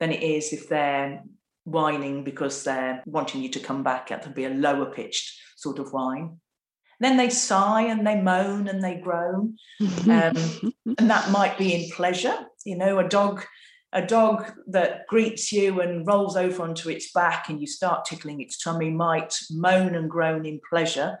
than 0.00 0.12
it 0.12 0.22
is 0.22 0.52
if 0.52 0.68
they're 0.68 1.22
whining 1.64 2.24
because 2.24 2.64
they're 2.64 3.02
wanting 3.06 3.42
you 3.42 3.48
to 3.50 3.60
come 3.60 3.82
back. 3.82 4.10
It 4.10 4.24
would 4.24 4.34
be 4.34 4.44
a 4.44 4.50
lower 4.50 4.86
pitched 4.86 5.38
sort 5.56 5.78
of 5.78 5.92
whine. 5.92 6.40
Then 6.98 7.16
they 7.16 7.30
sigh 7.30 7.82
and 7.82 8.06
they 8.06 8.20
moan 8.20 8.68
and 8.68 8.82
they 8.82 8.96
groan. 8.96 9.56
Um, 10.08 10.72
and 10.98 11.10
that 11.10 11.30
might 11.30 11.56
be 11.56 11.74
in 11.74 11.90
pleasure. 11.90 12.36
You 12.64 12.76
know, 12.76 12.98
a 12.98 13.08
dog 13.08 13.44
a 13.92 14.06
dog 14.06 14.52
that 14.68 15.06
greets 15.08 15.50
you 15.52 15.80
and 15.80 16.06
rolls 16.06 16.36
over 16.36 16.62
onto 16.62 16.90
its 16.90 17.10
back 17.12 17.48
and 17.48 17.60
you 17.60 17.66
start 17.66 18.04
tickling 18.04 18.40
its 18.40 18.62
tummy 18.62 18.90
might 18.90 19.36
moan 19.50 19.94
and 19.96 20.08
groan 20.08 20.46
in 20.46 20.60
pleasure 20.68 21.18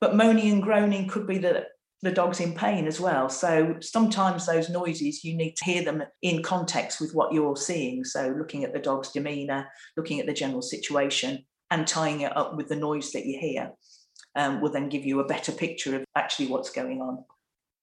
but 0.00 0.16
moaning 0.16 0.52
and 0.52 0.62
groaning 0.62 1.08
could 1.08 1.26
be 1.26 1.38
that 1.38 1.66
the 2.02 2.12
dog's 2.12 2.40
in 2.40 2.54
pain 2.54 2.86
as 2.86 3.00
well 3.00 3.28
so 3.28 3.76
sometimes 3.80 4.46
those 4.46 4.70
noises 4.70 5.24
you 5.24 5.34
need 5.34 5.56
to 5.56 5.64
hear 5.64 5.84
them 5.84 6.02
in 6.22 6.42
context 6.42 7.00
with 7.00 7.12
what 7.14 7.32
you're 7.32 7.56
seeing 7.56 8.04
so 8.04 8.34
looking 8.38 8.64
at 8.64 8.72
the 8.72 8.78
dog's 8.78 9.10
demeanor 9.10 9.66
looking 9.96 10.20
at 10.20 10.26
the 10.26 10.32
general 10.32 10.62
situation 10.62 11.44
and 11.70 11.86
tying 11.86 12.20
it 12.22 12.36
up 12.36 12.56
with 12.56 12.68
the 12.68 12.76
noise 12.76 13.12
that 13.12 13.26
you 13.26 13.38
hear 13.38 13.72
um, 14.36 14.60
will 14.60 14.70
then 14.70 14.88
give 14.88 15.04
you 15.04 15.20
a 15.20 15.26
better 15.26 15.52
picture 15.52 15.96
of 15.96 16.04
actually 16.14 16.46
what's 16.46 16.70
going 16.70 17.00
on 17.00 17.24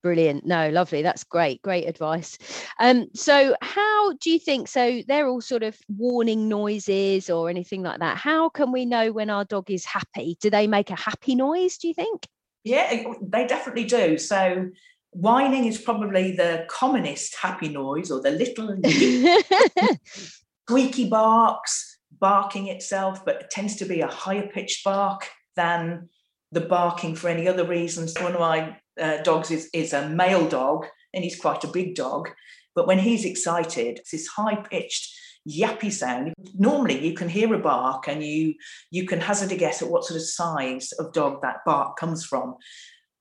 Brilliant. 0.06 0.46
No, 0.46 0.70
lovely. 0.70 1.02
That's 1.02 1.24
great. 1.24 1.64
Great 1.64 1.88
advice. 1.88 2.38
Um, 2.80 3.08
so 3.16 3.56
how 3.64 4.14
do 4.14 4.30
you 4.30 4.38
think 4.38 4.68
so 4.68 5.02
they're 5.08 5.28
all 5.28 5.42
sort 5.42 5.64
of 5.64 5.76
warning 5.90 6.48
noises 6.48 7.28
or 7.28 7.50
anything 7.50 7.82
like 7.82 8.02
that? 8.02 8.16
How 8.16 8.50
can 8.50 8.72
we 8.72 8.86
know 8.86 9.12
when 9.12 9.32
our 9.32 9.46
dog 9.46 9.72
is 9.72 9.84
happy? 9.84 10.38
Do 10.40 10.52
they 10.52 10.68
make 10.68 10.92
a 10.92 10.96
happy 10.96 11.34
noise, 11.34 11.80
do 11.80 11.88
you 11.88 11.96
think? 11.96 12.28
Yeah, 12.66 13.04
they 13.22 13.46
definitely 13.46 13.86
do. 13.86 14.18
So 14.18 14.70
whining 15.12 15.66
is 15.66 15.80
probably 15.80 16.36
the 16.36 16.66
commonest 16.68 17.36
happy 17.42 17.70
noise 17.70 18.10
or 18.12 18.22
the 18.22 18.32
little 18.32 18.76
squeaky 20.68 21.08
barks, 21.08 22.00
barking 22.20 22.68
itself, 22.68 23.24
but 23.24 23.44
it 23.44 23.50
tends 23.52 23.76
to 23.78 23.86
be 23.86 24.02
a 24.02 24.08
higher 24.08 24.48
pitched 24.48 24.84
bark 24.84 25.30
than 25.56 26.10
the 26.52 26.62
barking 26.62 27.16
for 27.16 27.30
any 27.30 27.48
other 27.48 27.66
reasons. 27.66 28.16
One 28.20 28.34
of 28.34 28.40
my 28.40 28.78
uh, 29.00 29.22
dogs 29.22 29.52
is, 29.52 29.70
is 29.72 29.94
a 29.94 30.10
male 30.10 30.50
dog 30.50 30.88
and 31.14 31.24
he's 31.24 31.40
quite 31.40 31.64
a 31.64 31.68
big 31.68 31.94
dog. 31.94 32.30
But 32.74 32.88
when 32.88 33.00
he's 33.00 33.26
excited, 33.26 34.00
it's 34.00 34.12
this 34.12 34.28
high 34.28 34.56
pitched 34.56 35.16
yappy 35.48 35.92
sound. 35.92 36.34
Normally 36.56 37.06
you 37.06 37.14
can 37.14 37.30
hear 37.30 37.54
a 37.54 37.60
bark 37.60 38.08
and 38.08 38.24
you 38.24 38.56
you 38.92 39.06
can 39.06 39.22
hazard 39.22 39.52
a 39.52 39.56
guess 39.56 39.82
at 39.82 39.90
what 39.90 40.04
sort 40.04 40.20
of 40.20 40.26
size 40.28 40.92
of 40.94 41.14
dog 41.14 41.42
that 41.42 41.66
bark 41.66 41.98
comes 41.98 42.26
from. 42.26 42.56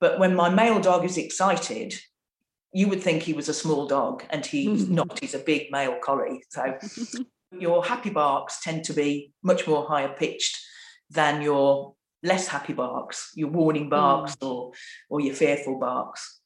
But 0.01 0.19
when 0.19 0.35
my 0.35 0.49
male 0.49 0.81
dog 0.81 1.05
is 1.05 1.19
excited, 1.19 1.95
you 2.73 2.89
would 2.89 3.03
think 3.03 3.23
he 3.23 3.33
was 3.33 3.49
a 3.49 3.55
small 3.55 3.87
dog 3.87 4.25
and 4.31 4.45
he's 4.45 4.89
not, 4.99 5.19
he's 5.21 5.35
a 5.35 5.39
big 5.39 5.71
male 5.71 5.97
collie. 6.03 6.43
So 6.51 6.77
your 7.59 7.85
happy 7.85 8.11
barks 8.11 8.61
tend 8.63 8.85
to 8.85 8.93
be 8.93 9.33
much 9.43 9.67
more 9.67 9.87
higher 9.87 10.09
pitched 10.09 10.59
than 11.11 11.43
your 11.43 11.95
less 12.23 12.49
happy 12.49 12.73
barks, 12.73 13.31
your 13.35 13.49
warning 13.49 13.89
barks 13.89 14.37
mm. 14.37 14.49
or 14.49 14.73
or 15.09 15.21
your 15.21 15.35
fearful 15.35 15.79
barks. 15.79 16.41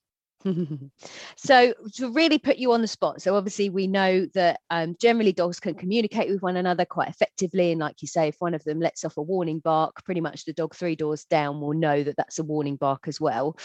so 1.37 1.75
to 1.95 2.11
really 2.11 2.39
put 2.39 2.59
you 2.59 2.73
on 2.73 2.81
the 2.81 2.89
spot 2.89 3.21
so 3.21 3.35
obviously 3.35 3.71
we 3.71 3.87
know 3.87 4.27
that 4.35 4.61
um, 4.71 4.97
generally 5.01 5.33
dogs 5.33 5.59
can 5.59 5.75
communicate 5.75 6.31
with 6.31 6.43
one 6.43 6.57
another 6.57 6.85
quite 6.85 7.09
effectively 7.09 7.73
and 7.73 7.81
like 7.81 8.01
you 8.01 8.09
say 8.09 8.29
if 8.29 8.37
one 8.39 8.55
of 8.55 8.63
them 8.65 8.81
lets 8.81 9.05
off 9.05 9.17
a 9.17 9.23
warning 9.23 9.59
bark 9.59 10.05
pretty 10.05 10.21
much 10.21 10.45
the 10.45 10.53
dog 10.53 10.75
three 10.75 10.95
doors 10.95 11.25
down 11.25 11.61
will 11.61 11.75
know 11.75 12.03
that 12.03 12.17
that's 12.17 12.39
a 12.39 12.45
warning 12.45 12.77
bark 12.77 13.09
as 13.09 13.21
well 13.21 13.57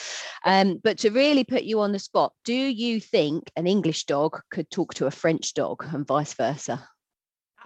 um, 0.46 0.80
but 0.84 0.98
to 0.98 1.10
really 1.10 1.44
put 1.44 1.64
you 1.64 1.80
on 1.80 1.92
the 1.92 2.00
spot 2.00 2.34
do 2.44 2.54
you 2.54 3.00
think 3.00 3.52
an 3.56 3.68
english 3.68 4.06
dog 4.06 4.40
could 4.50 4.70
talk 4.70 4.94
to 4.94 5.06
a 5.06 5.12
french 5.12 5.54
dog 5.54 5.84
and 5.94 6.08
vice 6.08 6.34
versa 6.34 6.88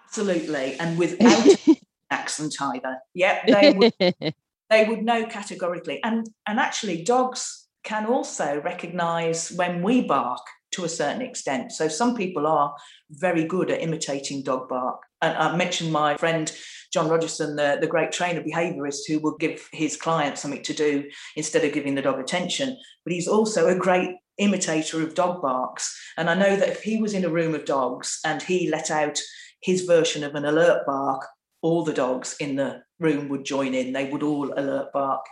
absolutely 0.04 0.78
and 0.80 0.98
without 0.98 1.48
accent 2.10 2.56
either. 2.62 2.98
Yeah, 3.14 3.44
they 3.46 3.74
would, 3.74 3.94
they 4.70 4.86
would 4.86 5.04
know 5.04 5.26
categorically. 5.26 6.04
And, 6.04 6.28
and 6.48 6.60
actually, 6.60 7.04
dogs 7.04 7.67
can 7.88 8.06
also 8.06 8.60
recognize 8.66 9.50
when 9.54 9.82
we 9.82 10.02
bark 10.02 10.42
to 10.74 10.84
a 10.84 10.90
certain 10.90 11.22
extent. 11.22 11.72
So 11.72 11.88
some 11.88 12.18
people 12.18 12.46
are 12.46 12.76
very 13.10 13.46
good 13.46 13.72
at 13.72 13.82
imitating 13.82 14.44
dog 14.44 14.68
bark. 14.68 15.02
And 15.22 15.38
I 15.38 15.56
mentioned 15.56 15.94
my 15.94 16.18
friend 16.18 16.52
John 16.92 17.08
Rogerson, 17.08 17.56
the, 17.56 17.78
the 17.80 17.88
great 17.88 18.12
trainer 18.12 18.44
behaviorist 18.44 19.08
who 19.08 19.20
will 19.20 19.38
give 19.38 19.70
his 19.72 19.96
client 19.96 20.38
something 20.38 20.64
to 20.64 20.74
do 20.74 21.06
instead 21.38 21.64
of 21.64 21.72
giving 21.72 21.96
the 21.96 22.02
dog 22.02 22.20
attention. 22.20 22.78
But 23.06 23.14
he's 23.14 23.30
also 23.30 23.70
a 23.70 23.80
great 23.80 24.10
imitator 24.38 25.02
of 25.02 25.16
dog 25.16 25.42
barks. 25.42 25.98
And 26.18 26.30
I 26.30 26.34
know 26.36 26.58
that 26.58 26.70
if 26.70 26.84
he 26.84 27.02
was 27.02 27.14
in 27.14 27.24
a 27.24 27.30
room 27.30 27.56
of 27.56 27.64
dogs 27.64 28.20
and 28.26 28.42
he 28.42 28.70
let 28.70 28.92
out 28.92 29.18
his 29.62 29.84
version 29.84 30.26
of 30.26 30.36
an 30.36 30.44
alert 30.44 30.86
bark, 30.86 31.26
all 31.62 31.86
the 31.86 31.94
dogs 31.94 32.36
in 32.42 32.58
the 32.58 32.82
room 33.00 33.30
would 33.30 33.46
join 33.46 33.74
in. 33.74 33.94
They 33.94 34.10
would 34.10 34.24
all 34.24 34.54
alert 34.58 34.92
bark. 34.94 35.26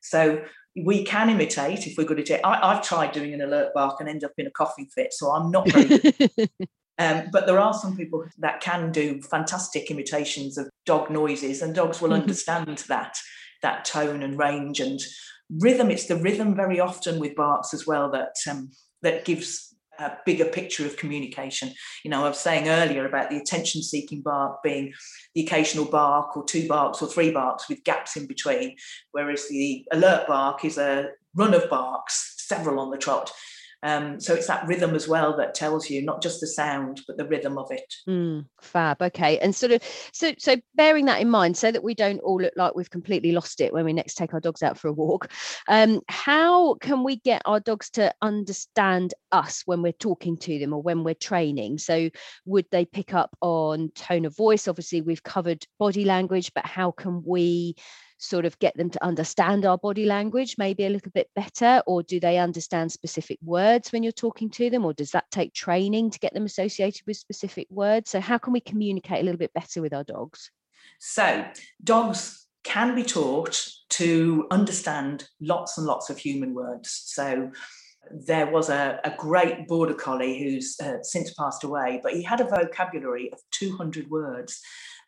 So 0.00 0.42
we 0.76 1.04
can 1.04 1.28
imitate 1.28 1.86
if 1.86 1.96
we're 1.96 2.04
good 2.04 2.20
at 2.20 2.30
it. 2.30 2.40
I, 2.44 2.74
have 2.74 2.82
tried 2.82 3.12
doing 3.12 3.34
an 3.34 3.42
alert 3.42 3.74
bark 3.74 4.00
and 4.00 4.08
end 4.08 4.24
up 4.24 4.32
in 4.38 4.46
a 4.46 4.50
coughing 4.50 4.86
fit, 4.86 5.12
so 5.12 5.30
I'm 5.30 5.50
not 5.50 5.70
very 5.70 5.98
good. 5.98 6.50
um, 6.98 7.24
but 7.30 7.46
there 7.46 7.58
are 7.58 7.74
some 7.74 7.96
people 7.96 8.24
that 8.38 8.60
can 8.60 8.90
do 8.90 9.20
fantastic 9.22 9.90
imitations 9.90 10.56
of 10.56 10.70
dog 10.86 11.10
noises, 11.10 11.60
and 11.60 11.74
dogs 11.74 12.00
will 12.00 12.10
mm-hmm. 12.10 12.20
understand 12.22 12.78
that 12.88 13.16
that 13.62 13.84
tone 13.84 14.22
and 14.22 14.38
range 14.38 14.80
and 14.80 15.00
rhythm. 15.60 15.90
It's 15.90 16.06
the 16.06 16.16
rhythm 16.16 16.56
very 16.56 16.80
often 16.80 17.20
with 17.20 17.36
barks 17.36 17.74
as 17.74 17.86
well 17.86 18.10
that 18.12 18.34
um, 18.50 18.70
that 19.02 19.24
gives 19.24 19.71
a 20.02 20.18
bigger 20.26 20.44
picture 20.44 20.84
of 20.84 20.96
communication. 20.96 21.72
You 22.04 22.10
know, 22.10 22.24
I 22.24 22.28
was 22.28 22.38
saying 22.38 22.68
earlier 22.68 23.06
about 23.06 23.30
the 23.30 23.38
attention 23.38 23.82
seeking 23.82 24.20
bark 24.22 24.62
being 24.62 24.92
the 25.34 25.42
occasional 25.42 25.84
bark 25.84 26.36
or 26.36 26.44
two 26.44 26.68
barks 26.68 27.00
or 27.02 27.08
three 27.08 27.30
barks 27.30 27.68
with 27.68 27.84
gaps 27.84 28.16
in 28.16 28.26
between, 28.26 28.76
whereas 29.12 29.48
the 29.48 29.84
alert 29.92 30.26
bark 30.26 30.64
is 30.64 30.78
a 30.78 31.10
run 31.34 31.54
of 31.54 31.68
barks, 31.70 32.34
several 32.38 32.80
on 32.80 32.90
the 32.90 32.98
trot. 32.98 33.30
Um, 33.82 34.20
so 34.20 34.34
it's 34.34 34.46
that 34.46 34.66
rhythm 34.66 34.94
as 34.94 35.08
well 35.08 35.36
that 35.36 35.54
tells 35.54 35.90
you 35.90 36.02
not 36.02 36.22
just 36.22 36.40
the 36.40 36.46
sound, 36.46 37.00
but 37.06 37.16
the 37.16 37.26
rhythm 37.26 37.58
of 37.58 37.70
it. 37.70 37.94
Mm, 38.08 38.46
fab. 38.60 39.02
Okay. 39.02 39.38
And 39.38 39.54
sort 39.54 39.72
of 39.72 39.82
so 40.12 40.32
so 40.38 40.56
bearing 40.74 41.06
that 41.06 41.20
in 41.20 41.30
mind, 41.30 41.56
so 41.56 41.72
that 41.72 41.82
we 41.82 41.94
don't 41.94 42.20
all 42.20 42.40
look 42.40 42.52
like 42.56 42.74
we've 42.74 42.90
completely 42.90 43.32
lost 43.32 43.60
it 43.60 43.72
when 43.72 43.84
we 43.84 43.92
next 43.92 44.14
take 44.14 44.34
our 44.34 44.40
dogs 44.40 44.62
out 44.62 44.78
for 44.78 44.88
a 44.88 44.92
walk. 44.92 45.30
Um, 45.68 46.00
how 46.08 46.74
can 46.74 47.02
we 47.02 47.16
get 47.16 47.42
our 47.44 47.60
dogs 47.60 47.90
to 47.90 48.14
understand 48.22 49.14
us 49.32 49.62
when 49.66 49.82
we're 49.82 49.92
talking 49.92 50.36
to 50.38 50.58
them 50.58 50.72
or 50.72 50.82
when 50.82 51.04
we're 51.04 51.14
training? 51.14 51.78
So 51.78 52.10
would 52.44 52.66
they 52.70 52.84
pick 52.84 53.14
up 53.14 53.36
on 53.40 53.90
tone 53.94 54.24
of 54.24 54.36
voice? 54.36 54.68
Obviously, 54.68 55.00
we've 55.00 55.22
covered 55.22 55.66
body 55.78 56.04
language, 56.04 56.52
but 56.54 56.66
how 56.66 56.90
can 56.92 57.22
we 57.24 57.74
sort 58.22 58.44
of 58.44 58.56
get 58.60 58.76
them 58.76 58.88
to 58.88 59.04
understand 59.04 59.66
our 59.66 59.76
body 59.76 60.06
language 60.06 60.54
maybe 60.56 60.86
a 60.86 60.88
little 60.88 61.10
bit 61.10 61.28
better 61.34 61.82
or 61.86 62.04
do 62.04 62.20
they 62.20 62.38
understand 62.38 62.92
specific 62.92 63.38
words 63.42 63.90
when 63.90 64.04
you're 64.04 64.12
talking 64.12 64.48
to 64.48 64.70
them 64.70 64.84
or 64.84 64.92
does 64.92 65.10
that 65.10 65.28
take 65.32 65.52
training 65.52 66.08
to 66.08 66.20
get 66.20 66.32
them 66.32 66.44
associated 66.44 67.02
with 67.04 67.16
specific 67.16 67.66
words? 67.68 68.10
So 68.10 68.20
how 68.20 68.38
can 68.38 68.52
we 68.52 68.60
communicate 68.60 69.20
a 69.20 69.24
little 69.24 69.38
bit 69.38 69.52
better 69.54 69.82
with 69.82 69.92
our 69.92 70.04
dogs? 70.04 70.52
So 71.00 71.44
dogs 71.82 72.46
can 72.62 72.94
be 72.94 73.02
taught 73.02 73.68
to 73.90 74.46
understand 74.52 75.28
lots 75.40 75.76
and 75.76 75.86
lots 75.86 76.08
of 76.08 76.16
human 76.16 76.54
words. 76.54 77.02
So 77.06 77.50
there 78.10 78.46
was 78.46 78.68
a, 78.68 79.00
a 79.04 79.14
great 79.18 79.66
border 79.66 79.94
collie 79.94 80.38
who's 80.38 80.76
uh, 80.80 81.02
since 81.02 81.32
passed 81.34 81.64
away 81.64 82.00
but 82.02 82.12
he 82.12 82.22
had 82.22 82.40
a 82.40 82.44
vocabulary 82.44 83.32
of 83.32 83.38
200 83.52 84.10
words 84.10 84.60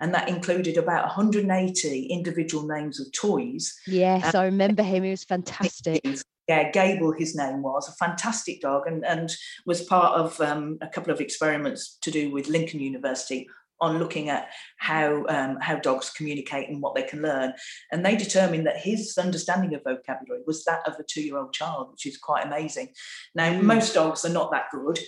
and 0.04 0.12
that 0.12 0.28
included 0.28 0.76
about 0.76 1.06
180 1.06 2.06
individual 2.08 2.66
names 2.66 3.00
of 3.00 3.10
toys. 3.12 3.74
Yes, 3.86 4.34
I 4.34 4.44
remember 4.44 4.82
him. 4.82 5.02
He 5.02 5.10
was 5.10 5.24
fantastic. 5.24 6.02
Yeah, 6.46 6.70
Gable, 6.72 7.12
his 7.12 7.34
name 7.34 7.62
was 7.62 7.88
a 7.88 7.92
fantastic 7.92 8.60
dog, 8.60 8.86
and 8.86 9.02
and 9.06 9.34
was 9.64 9.80
part 9.80 10.20
of 10.20 10.38
um, 10.42 10.76
a 10.82 10.88
couple 10.88 11.10
of 11.10 11.22
experiments 11.22 11.96
to 12.02 12.10
do 12.10 12.30
with 12.30 12.48
Lincoln 12.48 12.80
University 12.80 13.48
on 13.80 13.98
looking 13.98 14.28
at 14.28 14.48
how 14.76 15.24
um, 15.30 15.56
how 15.62 15.76
dogs 15.76 16.10
communicate 16.10 16.68
and 16.68 16.82
what 16.82 16.94
they 16.94 17.02
can 17.02 17.22
learn. 17.22 17.54
And 17.90 18.04
they 18.04 18.14
determined 18.14 18.66
that 18.66 18.76
his 18.76 19.16
understanding 19.16 19.74
of 19.74 19.82
vocabulary 19.84 20.42
was 20.46 20.64
that 20.64 20.86
of 20.86 20.96
a 20.98 21.02
two-year-old 21.02 21.54
child, 21.54 21.92
which 21.92 22.04
is 22.04 22.18
quite 22.18 22.44
amazing. 22.44 22.88
Now, 23.34 23.50
mm. 23.50 23.62
most 23.62 23.94
dogs 23.94 24.26
are 24.26 24.32
not 24.32 24.52
that 24.52 24.66
good, 24.70 24.98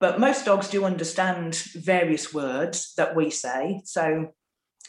but 0.00 0.20
most 0.20 0.44
dogs 0.44 0.68
do 0.68 0.84
understand 0.84 1.56
various 1.74 2.32
words 2.32 2.94
that 2.96 3.16
we 3.16 3.30
say. 3.30 3.80
So 3.84 4.34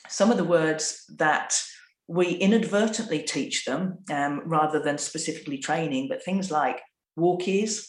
some 0.07 0.31
of 0.31 0.37
the 0.37 0.43
words 0.43 1.05
that 1.17 1.59
we 2.07 2.31
inadvertently 2.31 3.21
teach 3.21 3.65
them 3.65 3.99
um, 4.11 4.41
rather 4.45 4.79
than 4.79 4.97
specifically 4.97 5.57
training, 5.57 6.07
but 6.09 6.23
things 6.23 6.49
like 6.49 6.81
walkies, 7.17 7.87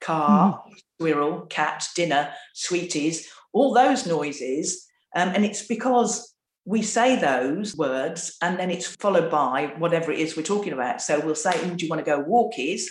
car, 0.00 0.62
mm. 0.66 0.76
squirrel, 0.98 1.42
cat, 1.46 1.86
dinner, 1.94 2.32
sweeties, 2.54 3.28
all 3.52 3.74
those 3.74 4.06
noises. 4.06 4.86
Um, 5.14 5.30
and 5.30 5.44
it's 5.44 5.66
because 5.66 6.34
we 6.64 6.82
say 6.82 7.16
those 7.16 7.76
words 7.76 8.36
and 8.42 8.58
then 8.58 8.70
it's 8.70 8.86
followed 8.96 9.30
by 9.30 9.74
whatever 9.78 10.12
it 10.12 10.18
is 10.18 10.36
we're 10.36 10.42
talking 10.42 10.72
about. 10.72 11.02
So 11.02 11.20
we'll 11.20 11.34
say, 11.34 11.52
oh, 11.54 11.74
Do 11.74 11.84
you 11.84 11.90
want 11.90 12.04
to 12.04 12.10
go 12.10 12.22
walkies? 12.22 12.84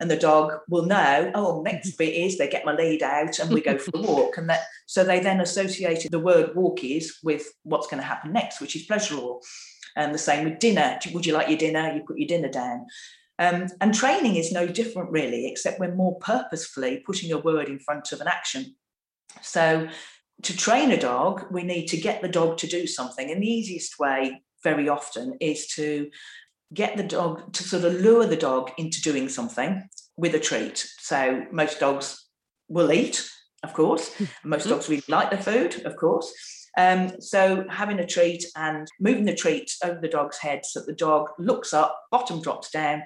And 0.00 0.10
the 0.10 0.16
dog 0.16 0.52
will 0.68 0.86
know 0.86 1.30
oh 1.34 1.62
next 1.64 1.92
bit 1.92 2.14
is 2.14 2.38
they 2.38 2.48
get 2.48 2.64
my 2.64 2.74
lead 2.74 3.02
out 3.02 3.38
and 3.38 3.52
we 3.52 3.60
go 3.60 3.78
for 3.78 3.90
a 3.94 4.00
walk. 4.00 4.38
And 4.38 4.48
that 4.50 4.62
so 4.86 5.04
they 5.04 5.20
then 5.20 5.40
associated 5.40 6.10
the 6.10 6.18
word 6.18 6.54
walkies 6.54 7.06
with 7.22 7.46
what's 7.62 7.86
going 7.86 8.00
to 8.00 8.06
happen 8.06 8.32
next 8.32 8.60
which 8.60 8.76
is 8.76 8.84
pleasurable 8.84 9.42
and 9.96 10.14
the 10.14 10.18
same 10.18 10.44
with 10.44 10.58
dinner. 10.58 10.98
Would 11.12 11.26
you 11.26 11.32
like 11.32 11.48
your 11.48 11.58
dinner? 11.58 11.92
You 11.92 12.02
put 12.06 12.18
your 12.18 12.28
dinner 12.28 12.48
down. 12.48 12.86
Um, 13.40 13.66
and 13.80 13.94
training 13.94 14.36
is 14.36 14.52
no 14.52 14.66
different 14.66 15.10
really 15.10 15.46
except 15.46 15.78
we're 15.78 15.94
more 15.94 16.18
purposefully 16.18 17.02
putting 17.06 17.32
a 17.32 17.38
word 17.38 17.68
in 17.68 17.78
front 17.78 18.12
of 18.12 18.20
an 18.20 18.28
action. 18.28 18.74
So 19.42 19.88
to 20.42 20.56
train 20.56 20.92
a 20.92 21.00
dog 21.00 21.46
we 21.50 21.62
need 21.62 21.86
to 21.86 21.96
get 21.96 22.22
the 22.22 22.28
dog 22.28 22.58
to 22.58 22.66
do 22.66 22.86
something 22.86 23.30
and 23.30 23.42
the 23.42 23.50
easiest 23.50 23.98
way 23.98 24.42
very 24.62 24.88
often 24.88 25.36
is 25.40 25.66
to 25.68 26.10
get 26.74 26.96
the 26.96 27.02
dog 27.02 27.52
to 27.54 27.62
sort 27.62 27.84
of 27.84 27.94
lure 27.94 28.26
the 28.26 28.36
dog 28.36 28.70
into 28.78 29.00
doing 29.00 29.28
something 29.28 29.88
with 30.16 30.34
a 30.34 30.40
treat. 30.40 30.86
So 30.98 31.44
most 31.50 31.80
dogs 31.80 32.26
will 32.68 32.92
eat, 32.92 33.28
of 33.62 33.72
course. 33.72 34.10
most 34.44 34.62
mm-hmm. 34.62 34.70
dogs 34.70 34.88
really 34.88 35.02
like 35.08 35.30
the 35.30 35.38
food, 35.38 35.82
of 35.84 35.96
course. 35.96 36.32
Um, 36.76 37.20
so 37.20 37.64
having 37.68 37.98
a 37.98 38.06
treat 38.06 38.44
and 38.56 38.86
moving 39.00 39.24
the 39.24 39.34
treat 39.34 39.72
over 39.82 39.98
the 40.00 40.08
dog's 40.08 40.38
head 40.38 40.64
so 40.64 40.80
that 40.80 40.86
the 40.86 40.92
dog 40.92 41.30
looks 41.38 41.72
up, 41.72 41.98
bottom 42.10 42.40
drops 42.40 42.70
down, 42.70 43.02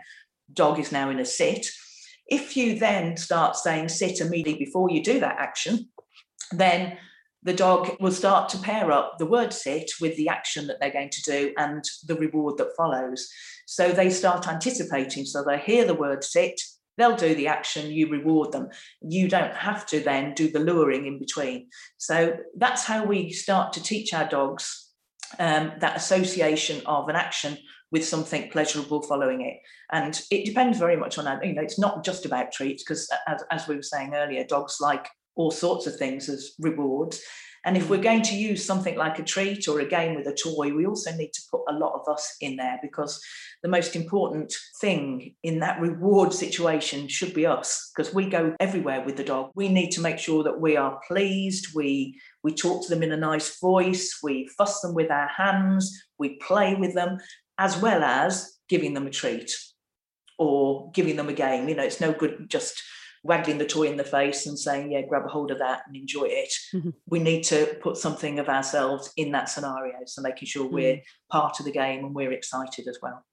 dog 0.53 0.79
is 0.79 0.93
now 0.93 1.09
in 1.11 1.21
a 1.21 1.25
sit. 1.25 1.67
If 2.27 2.57
you 2.57 2.79
then 2.79 3.17
start 3.17 3.57
saying 3.57 3.89
sit 3.89 4.21
immediately 4.21 4.65
before 4.65 4.91
you 4.91 5.03
do 5.03 5.21
that 5.21 5.39
action, 5.39 5.89
then 6.51 6.99
the 7.43 7.53
dog 7.53 7.97
will 8.01 8.13
start 8.13 8.49
to 8.51 8.59
pair 8.59 8.93
up 8.93 9.19
the 9.19 9.27
word 9.27 9.53
sit 9.53 9.91
with 10.01 10.17
the 10.17 10.29
action 10.29 10.67
that 10.67 10.79
they're 10.81 10.93
going 10.93 11.11
to 11.11 11.23
do 11.23 11.53
and 11.59 11.85
the 12.07 12.15
reward 12.15 12.57
that 12.59 12.77
follows. 12.77 13.29
So 13.67 13.91
they 13.91 14.11
start 14.11 14.49
anticipating. 14.49 15.25
So 15.25 15.43
they 15.43 15.59
hear 15.59 15.85
the 15.85 15.95
word 15.95 16.23
sit, 16.23 16.61
they'll 16.97 17.17
do 17.17 17.35
the 17.35 17.49
action, 17.49 17.91
you 17.91 18.09
reward 18.09 18.53
them. 18.53 18.69
You 19.01 19.29
don't 19.29 19.55
have 19.55 19.87
to 19.87 20.01
then 20.01 20.35
do 20.35 20.51
the 20.51 20.61
luring 20.61 21.07
in 21.07 21.19
between. 21.19 21.69
So 21.99 22.37
that's 22.57 22.85
how 22.85 23.05
we 23.05 23.31
start 23.33 23.73
to 23.73 23.83
teach 23.83 24.15
our 24.15 24.29
dogs 24.29 24.91
um, 25.39 25.73
that 25.81 25.97
association 25.97 26.83
of 26.87 27.09
an 27.09 27.17
action 27.17 27.57
with 27.91 28.05
something 28.07 28.51
pleasurable 28.51 29.03
following 29.03 29.43
it. 29.43 29.59
And 29.91 30.21
it 30.31 30.47
depends 30.47 30.79
very 30.79 30.97
much 30.97 31.19
on. 31.19 31.41
You 31.43 31.55
know, 31.55 31.63
it's 31.63 31.79
not 31.79 32.05
just 32.05 32.25
about 32.25 32.53
treats, 32.53 32.83
because 32.83 33.09
as, 33.27 33.43
as 33.51 33.69
we 33.69 33.77
were 33.77 33.83
saying 33.83 34.15
earlier, 34.15 34.45
dogs 34.45 34.79
like 34.81 35.09
all 35.35 35.51
sorts 35.51 35.87
of 35.87 35.97
things 35.97 36.29
as 36.29 36.53
rewards. 36.59 37.23
And 37.65 37.77
if 37.77 37.89
we're 37.89 37.99
mm. 37.99 38.03
going 38.05 38.23
to 38.23 38.35
use 38.35 38.65
something 38.65 38.97
like 38.97 39.19
a 39.19 39.23
treat 39.23 39.69
or 39.69 39.79
a 39.81 39.89
game 39.89 40.17
with 40.17 40.27
a 40.27 40.35
toy, 40.35 40.75
we 40.75 40.85
also 40.85 41.13
need 41.13 41.33
to 41.33 41.43
put 41.51 41.63
a 41.69 41.73
lot 41.73 41.95
of 41.95 42.13
us 42.13 42.37
in 42.41 42.57
there 42.57 42.79
because 42.83 43.21
the 43.63 43.69
most 43.69 43.95
important 43.95 44.53
thing 44.81 45.37
in 45.45 45.61
that 45.61 45.81
reward 45.81 46.33
situation 46.33 47.07
should 47.07 47.33
be 47.33 47.47
us 47.47 47.93
because 47.95 48.13
we 48.13 48.29
go 48.29 48.57
everywhere 48.59 49.05
with 49.05 49.17
the 49.17 49.25
dog. 49.25 49.53
We 49.55 49.69
need 49.69 49.91
to 49.93 50.01
make 50.01 50.19
sure 50.19 50.43
that 50.43 50.61
we 50.61 50.77
are 50.77 51.01
pleased, 51.07 51.69
we 51.75 52.21
we 52.43 52.53
talk 52.53 52.83
to 52.83 52.89
them 52.93 53.05
in 53.05 53.13
a 53.13 53.17
nice 53.17 53.61
voice, 53.61 54.19
we 54.23 54.49
fuss 54.59 54.81
them 54.81 54.95
with 54.95 55.13
our 55.13 55.29
hands, 55.29 55.97
we 56.19 56.37
play 56.39 56.75
with 56.75 56.95
them, 56.95 57.19
as 57.59 57.79
well 57.79 58.03
as 58.03 58.59
giving 58.69 58.95
them 58.95 59.07
a 59.07 59.11
treat 59.11 59.53
or 60.39 60.91
giving 60.93 61.15
them 61.15 61.29
a 61.29 61.33
game. 61.33 61.69
You 61.69 61.77
know, 61.77 61.85
it's 61.85 62.01
no 62.01 62.13
good 62.13 62.47
just 62.49 62.83
waggling 63.23 63.59
the 63.59 63.67
toy 63.67 63.85
in 63.85 63.97
the 63.97 64.05
face 64.05 64.47
and 64.47 64.59
saying, 64.59 64.91
yeah, 64.91 65.03
grab 65.03 65.25
a 65.25 65.29
hold 65.29 65.51
of 65.51 65.59
that 65.59 65.83
and 65.87 65.95
enjoy 65.95 66.25
it. 66.25 66.53
Mm-hmm. 66.75 66.91
We 67.07 67.21
need 67.21 67.45
to 67.45 67.77
put 67.81 67.97
something 67.97 68.39
of 68.39 68.49
ourselves 68.49 69.13
in 69.17 69.33
that 69.33 69.49
scenario. 69.49 69.95
So 70.07 70.23
making 70.23 70.49
sure 70.49 70.65
mm-hmm. 70.65 70.75
we're 70.75 71.03
part 71.31 71.61
of 71.61 71.67
the 71.67 71.73
game 71.73 72.05
and 72.05 72.15
we're 72.15 72.33
excited 72.33 72.89
as 72.89 72.99
well. 73.01 73.25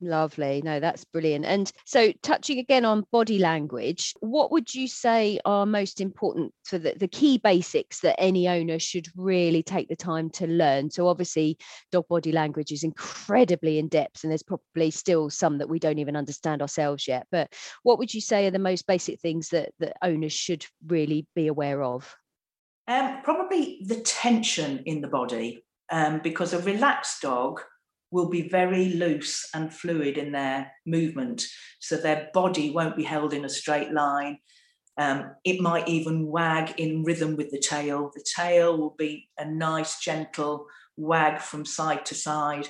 Lovely. 0.00 0.60
No, 0.62 0.78
that's 0.78 1.04
brilliant. 1.04 1.46
And 1.46 1.72
so, 1.86 2.12
touching 2.22 2.58
again 2.58 2.84
on 2.84 3.06
body 3.12 3.38
language, 3.38 4.12
what 4.20 4.52
would 4.52 4.74
you 4.74 4.88
say 4.88 5.40
are 5.46 5.64
most 5.64 6.02
important 6.02 6.52
for 6.64 6.76
the, 6.76 6.92
the 6.94 7.08
key 7.08 7.38
basics 7.38 8.00
that 8.00 8.20
any 8.20 8.46
owner 8.46 8.78
should 8.78 9.06
really 9.16 9.62
take 9.62 9.88
the 9.88 9.96
time 9.96 10.28
to 10.30 10.46
learn? 10.46 10.90
So, 10.90 11.08
obviously, 11.08 11.56
dog 11.92 12.04
body 12.08 12.30
language 12.30 12.72
is 12.72 12.84
incredibly 12.84 13.78
in 13.78 13.88
depth, 13.88 14.22
and 14.22 14.30
there's 14.30 14.42
probably 14.42 14.90
still 14.90 15.30
some 15.30 15.56
that 15.58 15.68
we 15.70 15.78
don't 15.78 15.98
even 15.98 16.14
understand 16.14 16.60
ourselves 16.60 17.08
yet. 17.08 17.26
But 17.32 17.54
what 17.82 17.98
would 17.98 18.12
you 18.12 18.20
say 18.20 18.46
are 18.46 18.50
the 18.50 18.58
most 18.58 18.86
basic 18.86 19.18
things 19.20 19.48
that, 19.48 19.70
that 19.78 19.96
owners 20.02 20.34
should 20.34 20.66
really 20.86 21.26
be 21.34 21.46
aware 21.46 21.82
of? 21.82 22.14
Um, 22.86 23.22
probably 23.22 23.80
the 23.86 24.00
tension 24.02 24.82
in 24.84 25.00
the 25.00 25.08
body, 25.08 25.64
um, 25.90 26.20
because 26.22 26.52
a 26.52 26.60
relaxed 26.60 27.22
dog 27.22 27.62
will 28.16 28.30
be 28.30 28.48
very 28.48 28.94
loose 28.94 29.46
and 29.52 29.72
fluid 29.72 30.16
in 30.16 30.32
their 30.32 30.72
movement. 30.86 31.44
So 31.80 31.96
their 31.98 32.30
body 32.32 32.70
won't 32.70 32.96
be 32.96 33.04
held 33.04 33.34
in 33.34 33.44
a 33.44 33.56
straight 33.60 33.92
line. 33.92 34.38
Um, 34.96 35.32
it 35.44 35.60
might 35.60 35.86
even 35.86 36.26
wag 36.26 36.80
in 36.80 37.04
rhythm 37.04 37.36
with 37.36 37.50
the 37.50 37.60
tail. 37.60 38.10
The 38.14 38.24
tail 38.36 38.78
will 38.78 38.94
be 38.96 39.28
a 39.36 39.44
nice, 39.44 40.00
gentle 40.00 40.66
wag 40.96 41.42
from 41.42 41.66
side 41.66 42.06
to 42.06 42.14
side. 42.14 42.66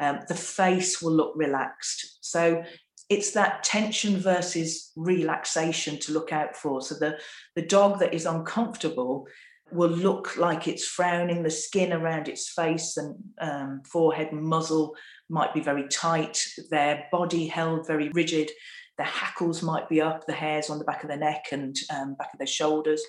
Um, 0.00 0.18
the 0.26 0.34
face 0.34 1.00
will 1.00 1.12
look 1.12 1.32
relaxed. 1.36 2.18
So 2.20 2.64
it's 3.08 3.30
that 3.32 3.62
tension 3.62 4.16
versus 4.16 4.90
relaxation 4.96 5.98
to 6.00 6.12
look 6.12 6.32
out 6.32 6.56
for. 6.56 6.82
So 6.82 6.96
the, 6.96 7.18
the 7.54 7.62
dog 7.62 8.00
that 8.00 8.12
is 8.12 8.26
uncomfortable 8.26 9.28
will 9.70 9.90
look 9.90 10.36
like 10.36 10.68
it's 10.68 10.86
frowning. 10.86 11.42
The 11.42 11.50
skin 11.50 11.92
around 11.92 12.28
its 12.28 12.50
face 12.50 12.96
and 12.96 13.16
um, 13.40 13.82
forehead 13.84 14.32
and 14.32 14.42
muzzle 14.42 14.94
might 15.28 15.54
be 15.54 15.60
very 15.60 15.86
tight, 15.88 16.42
their 16.70 17.06
body 17.12 17.46
held 17.46 17.86
very 17.86 18.08
rigid, 18.10 18.50
their 18.96 19.06
hackles 19.06 19.62
might 19.62 19.88
be 19.88 20.00
up, 20.00 20.26
the 20.26 20.32
hairs 20.32 20.70
on 20.70 20.78
the 20.78 20.84
back 20.84 21.02
of 21.02 21.08
their 21.08 21.18
neck 21.18 21.46
and 21.52 21.76
um, 21.94 22.14
back 22.14 22.32
of 22.32 22.38
their 22.38 22.46
shoulders. 22.46 23.02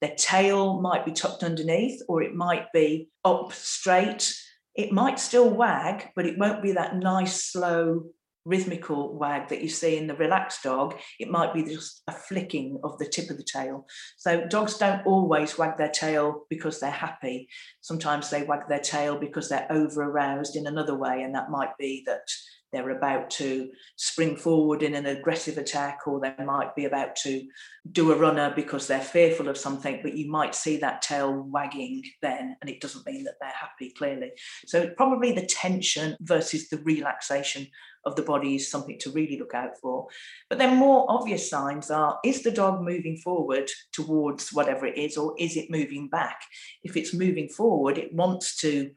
Their 0.00 0.14
tail 0.16 0.80
might 0.80 1.04
be 1.04 1.12
tucked 1.12 1.42
underneath, 1.42 2.00
or 2.08 2.22
it 2.22 2.34
might 2.34 2.72
be 2.72 3.08
up 3.24 3.52
straight. 3.52 4.32
It 4.74 4.92
might 4.92 5.18
still 5.18 5.50
wag, 5.50 6.10
but 6.14 6.26
it 6.26 6.38
won't 6.38 6.62
be 6.62 6.72
that 6.72 6.96
nice, 6.96 7.44
slow 7.44 8.04
rhythmical 8.48 9.16
wag 9.16 9.48
that 9.48 9.62
you 9.62 9.68
see 9.68 9.96
in 9.96 10.06
the 10.06 10.14
relaxed 10.14 10.62
dog, 10.62 10.96
it 11.20 11.30
might 11.30 11.52
be 11.52 11.62
just 11.62 12.02
a 12.08 12.12
flicking 12.12 12.78
of 12.82 12.98
the 12.98 13.06
tip 13.06 13.28
of 13.30 13.36
the 13.36 13.44
tail. 13.44 13.86
So 14.16 14.46
dogs 14.46 14.78
don't 14.78 15.06
always 15.06 15.58
wag 15.58 15.76
their 15.76 15.90
tail 15.90 16.46
because 16.48 16.80
they're 16.80 16.90
happy. 16.90 17.48
Sometimes 17.82 18.30
they 18.30 18.42
wag 18.44 18.62
their 18.68 18.80
tail 18.80 19.18
because 19.18 19.48
they're 19.48 19.70
over 19.70 20.02
aroused 20.02 20.56
in 20.56 20.66
another 20.66 20.96
way, 20.96 21.22
and 21.22 21.34
that 21.34 21.50
might 21.50 21.76
be 21.78 22.02
that 22.06 22.26
they're 22.72 22.90
about 22.90 23.30
to 23.30 23.70
spring 23.96 24.36
forward 24.36 24.82
in 24.82 24.94
an 24.94 25.06
aggressive 25.06 25.56
attack, 25.56 26.00
or 26.06 26.20
they 26.20 26.34
might 26.44 26.74
be 26.76 26.84
about 26.84 27.16
to 27.16 27.46
do 27.92 28.12
a 28.12 28.16
runner 28.16 28.52
because 28.54 28.86
they're 28.86 29.00
fearful 29.00 29.48
of 29.48 29.56
something, 29.56 30.00
but 30.02 30.14
you 30.14 30.30
might 30.30 30.54
see 30.54 30.76
that 30.76 31.00
tail 31.00 31.46
wagging 31.50 32.02
then, 32.20 32.56
and 32.60 32.68
it 32.68 32.80
doesn't 32.80 33.06
mean 33.06 33.24
that 33.24 33.34
they're 33.40 33.50
happy, 33.50 33.90
clearly. 33.96 34.32
So, 34.66 34.90
probably 34.96 35.32
the 35.32 35.46
tension 35.46 36.16
versus 36.20 36.68
the 36.68 36.78
relaxation 36.78 37.66
of 38.08 38.16
the 38.16 38.22
body 38.22 38.56
is 38.56 38.70
something 38.70 38.98
to 39.00 39.10
really 39.10 39.38
look 39.38 39.54
out 39.54 39.78
for. 39.80 40.08
But 40.48 40.58
then, 40.58 40.76
more 40.76 41.06
obvious 41.08 41.48
signs 41.48 41.90
are 41.90 42.18
is 42.24 42.42
the 42.42 42.50
dog 42.50 42.82
moving 42.82 43.18
forward 43.18 43.70
towards 43.92 44.52
whatever 44.52 44.86
it 44.86 44.98
is, 44.98 45.16
or 45.16 45.34
is 45.38 45.56
it 45.56 45.70
moving 45.70 46.08
back? 46.08 46.40
If 46.82 46.96
it's 46.96 47.14
moving 47.14 47.48
forward, 47.48 47.98
it 47.98 48.12
wants 48.12 48.56
to 48.62 48.90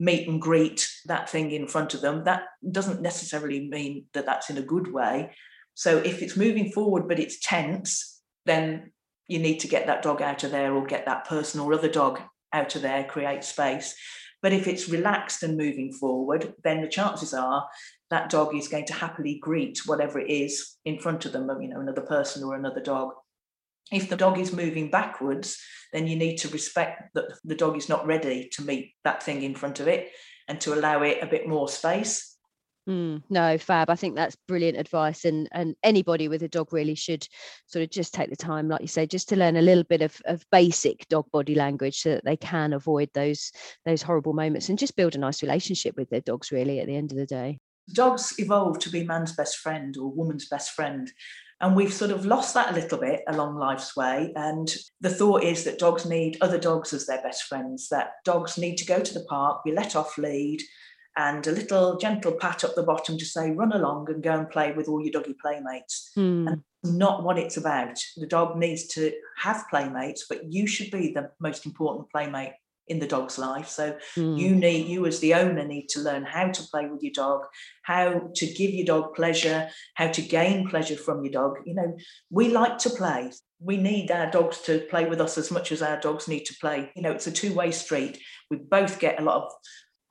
meet 0.00 0.28
and 0.28 0.40
greet 0.40 0.88
that 1.06 1.30
thing 1.30 1.50
in 1.52 1.66
front 1.66 1.94
of 1.94 2.00
them. 2.00 2.24
That 2.24 2.42
doesn't 2.70 3.00
necessarily 3.00 3.68
mean 3.68 4.04
that 4.12 4.26
that's 4.26 4.50
in 4.50 4.58
a 4.58 4.62
good 4.62 4.92
way. 4.92 5.32
So 5.74 5.98
if 5.98 6.22
it's 6.22 6.36
moving 6.36 6.70
forward 6.72 7.08
but 7.08 7.18
it's 7.18 7.38
tense, 7.40 8.20
then 8.46 8.92
you 9.28 9.38
need 9.38 9.60
to 9.60 9.68
get 9.68 9.86
that 9.86 10.02
dog 10.02 10.22
out 10.22 10.44
of 10.44 10.50
there 10.50 10.74
or 10.74 10.86
get 10.86 11.06
that 11.06 11.26
person 11.26 11.60
or 11.60 11.72
other 11.72 11.88
dog 11.88 12.20
out 12.52 12.74
of 12.76 12.82
there, 12.82 13.04
create 13.04 13.44
space. 13.44 13.94
But 14.40 14.52
if 14.52 14.68
it's 14.68 14.88
relaxed 14.88 15.42
and 15.42 15.56
moving 15.56 15.92
forward, 15.92 16.54
then 16.62 16.80
the 16.80 16.88
chances 16.88 17.34
are 17.34 17.68
that 18.10 18.30
dog 18.30 18.54
is 18.54 18.68
going 18.68 18.86
to 18.86 18.94
happily 18.94 19.38
greet 19.38 19.80
whatever 19.86 20.18
it 20.18 20.30
is 20.30 20.76
in 20.84 20.98
front 20.98 21.26
of 21.26 21.32
them, 21.32 21.48
you 21.60 21.68
know, 21.68 21.80
another 21.80 22.02
person 22.02 22.42
or 22.42 22.54
another 22.54 22.80
dog. 22.80 23.12
If 23.92 24.08
the 24.08 24.16
dog 24.16 24.38
is 24.38 24.52
moving 24.52 24.90
backwards, 24.90 25.58
then 25.92 26.06
you 26.06 26.16
need 26.16 26.36
to 26.38 26.48
respect 26.48 27.14
that 27.14 27.32
the 27.44 27.54
dog 27.54 27.76
is 27.76 27.88
not 27.88 28.06
ready 28.06 28.48
to 28.52 28.62
meet 28.62 28.94
that 29.04 29.22
thing 29.22 29.42
in 29.42 29.54
front 29.54 29.80
of 29.80 29.88
it 29.88 30.10
and 30.46 30.60
to 30.62 30.74
allow 30.74 31.02
it 31.02 31.22
a 31.22 31.26
bit 31.26 31.48
more 31.48 31.68
space. 31.68 32.36
Mm, 32.88 33.22
no, 33.28 33.58
fab. 33.58 33.90
I 33.90 33.96
think 33.96 34.14
that's 34.14 34.36
brilliant 34.46 34.78
advice, 34.78 35.26
and 35.26 35.46
and 35.52 35.76
anybody 35.82 36.26
with 36.26 36.42
a 36.42 36.48
dog 36.48 36.72
really 36.72 36.94
should 36.94 37.28
sort 37.66 37.82
of 37.82 37.90
just 37.90 38.14
take 38.14 38.30
the 38.30 38.36
time, 38.36 38.66
like 38.66 38.80
you 38.80 38.86
say, 38.86 39.06
just 39.06 39.28
to 39.28 39.36
learn 39.36 39.56
a 39.56 39.62
little 39.62 39.84
bit 39.84 40.00
of, 40.00 40.18
of 40.24 40.42
basic 40.50 41.06
dog 41.08 41.30
body 41.30 41.54
language, 41.54 42.00
so 42.00 42.14
that 42.14 42.24
they 42.24 42.38
can 42.38 42.72
avoid 42.72 43.10
those 43.12 43.52
those 43.84 44.00
horrible 44.00 44.32
moments 44.32 44.70
and 44.70 44.78
just 44.78 44.96
build 44.96 45.14
a 45.14 45.18
nice 45.18 45.42
relationship 45.42 45.98
with 45.98 46.08
their 46.08 46.22
dogs. 46.22 46.50
Really, 46.50 46.80
at 46.80 46.86
the 46.86 46.96
end 46.96 47.12
of 47.12 47.18
the 47.18 47.26
day, 47.26 47.58
dogs 47.92 48.34
evolved 48.38 48.80
to 48.82 48.90
be 48.90 49.04
man's 49.04 49.32
best 49.32 49.58
friend 49.58 49.96
or 49.96 50.10
woman's 50.10 50.48
best 50.48 50.72
friend, 50.72 51.10
and 51.60 51.74
we've 51.74 51.92
sort 51.92 52.10
of 52.10 52.24
lost 52.24 52.54
that 52.54 52.70
a 52.70 52.74
little 52.74 52.98
bit 52.98 53.22
along 53.26 53.56
life's 53.56 53.96
way. 53.96 54.32
And 54.36 54.72
the 55.00 55.10
thought 55.10 55.42
is 55.42 55.64
that 55.64 55.78
dogs 55.78 56.06
need 56.06 56.38
other 56.40 56.58
dogs 56.58 56.92
as 56.92 57.06
their 57.06 57.22
best 57.22 57.44
friends, 57.44 57.88
that 57.88 58.12
dogs 58.24 58.58
need 58.58 58.76
to 58.76 58.86
go 58.86 59.00
to 59.00 59.14
the 59.14 59.24
park, 59.24 59.64
be 59.64 59.72
let 59.72 59.96
off 59.96 60.16
lead, 60.18 60.62
and 61.16 61.44
a 61.46 61.52
little 61.52 61.96
gentle 61.98 62.32
pat 62.32 62.62
up 62.62 62.76
the 62.76 62.84
bottom 62.84 63.18
to 63.18 63.24
say, 63.24 63.50
run 63.50 63.72
along 63.72 64.08
and 64.08 64.22
go 64.22 64.38
and 64.38 64.48
play 64.48 64.72
with 64.72 64.88
all 64.88 65.02
your 65.02 65.10
doggy 65.10 65.34
playmates. 65.42 66.12
Mm. 66.16 66.46
And 66.46 66.62
not 66.84 67.24
what 67.24 67.38
it's 67.38 67.56
about. 67.56 67.98
The 68.16 68.26
dog 68.26 68.56
needs 68.56 68.86
to 68.88 69.12
have 69.38 69.64
playmates, 69.68 70.26
but 70.28 70.52
you 70.52 70.66
should 70.68 70.92
be 70.92 71.12
the 71.12 71.30
most 71.40 71.66
important 71.66 72.08
playmate 72.10 72.52
in 72.88 72.98
the 72.98 73.06
dog's 73.06 73.38
life. 73.38 73.68
So 73.68 73.96
mm. 74.16 74.38
you 74.38 74.54
need 74.54 74.88
you 74.88 75.06
as 75.06 75.20
the 75.20 75.34
owner 75.34 75.64
need 75.64 75.88
to 75.90 76.00
learn 76.00 76.24
how 76.24 76.48
to 76.48 76.62
play 76.64 76.86
with 76.86 77.02
your 77.02 77.12
dog, 77.12 77.42
how 77.82 78.30
to 78.34 78.46
give 78.46 78.70
your 78.70 78.86
dog 78.86 79.14
pleasure, 79.14 79.68
how 79.94 80.08
to 80.08 80.22
gain 80.22 80.68
pleasure 80.68 80.96
from 80.96 81.22
your 81.24 81.32
dog. 81.32 81.58
You 81.64 81.74
know, 81.74 81.96
we 82.30 82.48
like 82.48 82.78
to 82.78 82.90
play. 82.90 83.32
We 83.60 83.76
need 83.76 84.10
our 84.10 84.30
dogs 84.30 84.60
to 84.62 84.80
play 84.90 85.06
with 85.06 85.20
us 85.20 85.36
as 85.36 85.50
much 85.50 85.72
as 85.72 85.82
our 85.82 86.00
dogs 86.00 86.28
need 86.28 86.44
to 86.46 86.54
play. 86.60 86.90
You 86.94 87.02
know, 87.02 87.12
it's 87.12 87.26
a 87.26 87.32
two-way 87.32 87.72
street. 87.72 88.18
We 88.50 88.58
both 88.58 89.00
get 89.00 89.20
a 89.20 89.24
lot 89.24 89.44
of 89.44 89.52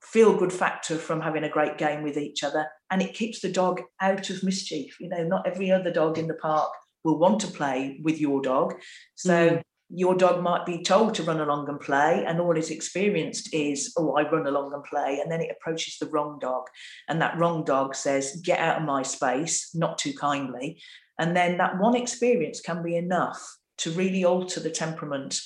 feel 0.01 0.37
good 0.37 0.53
factor 0.53 0.97
from 0.97 1.21
having 1.21 1.43
a 1.43 1.49
great 1.49 1.77
game 1.77 2.01
with 2.01 2.17
each 2.17 2.41
other 2.41 2.65
and 2.89 3.01
it 3.01 3.13
keeps 3.13 3.41
the 3.41 3.51
dog 3.51 3.81
out 4.01 4.29
of 4.29 4.43
mischief. 4.43 4.95
You 4.99 5.09
know, 5.09 5.23
not 5.23 5.45
every 5.45 5.71
other 5.71 5.91
dog 5.91 6.17
in 6.17 6.27
the 6.27 6.33
park 6.35 6.71
will 7.03 7.19
want 7.19 7.41
to 7.41 7.47
play 7.47 7.99
with 8.03 8.19
your 8.19 8.41
dog. 8.41 8.75
So 9.15 9.49
mm 9.49 9.61
your 9.89 10.15
dog 10.15 10.43
might 10.43 10.65
be 10.65 10.83
told 10.83 11.15
to 11.15 11.23
run 11.23 11.39
along 11.39 11.69
and 11.69 11.79
play, 11.79 12.25
and 12.25 12.41
all 12.41 12.57
it's 12.57 12.71
experienced 12.71 13.53
is, 13.53 13.93
oh, 13.97 14.17
I 14.17 14.29
run 14.29 14.45
along 14.45 14.73
and 14.73 14.83
play. 14.83 15.19
And 15.21 15.31
then 15.31 15.41
it 15.41 15.51
approaches 15.51 15.97
the 15.97 16.09
wrong 16.09 16.39
dog. 16.39 16.65
And 17.07 17.21
that 17.21 17.37
wrong 17.37 17.63
dog 17.63 17.95
says, 17.95 18.41
get 18.43 18.59
out 18.59 18.81
of 18.81 18.87
my 18.87 19.03
space, 19.03 19.73
not 19.73 19.97
too 19.97 20.13
kindly. 20.13 20.81
And 21.19 21.35
then 21.35 21.57
that 21.57 21.79
one 21.79 21.95
experience 21.95 22.59
can 22.59 22.83
be 22.83 22.97
enough 22.97 23.41
to 23.79 23.91
really 23.91 24.25
alter 24.25 24.59
the 24.59 24.69
temperament 24.69 25.39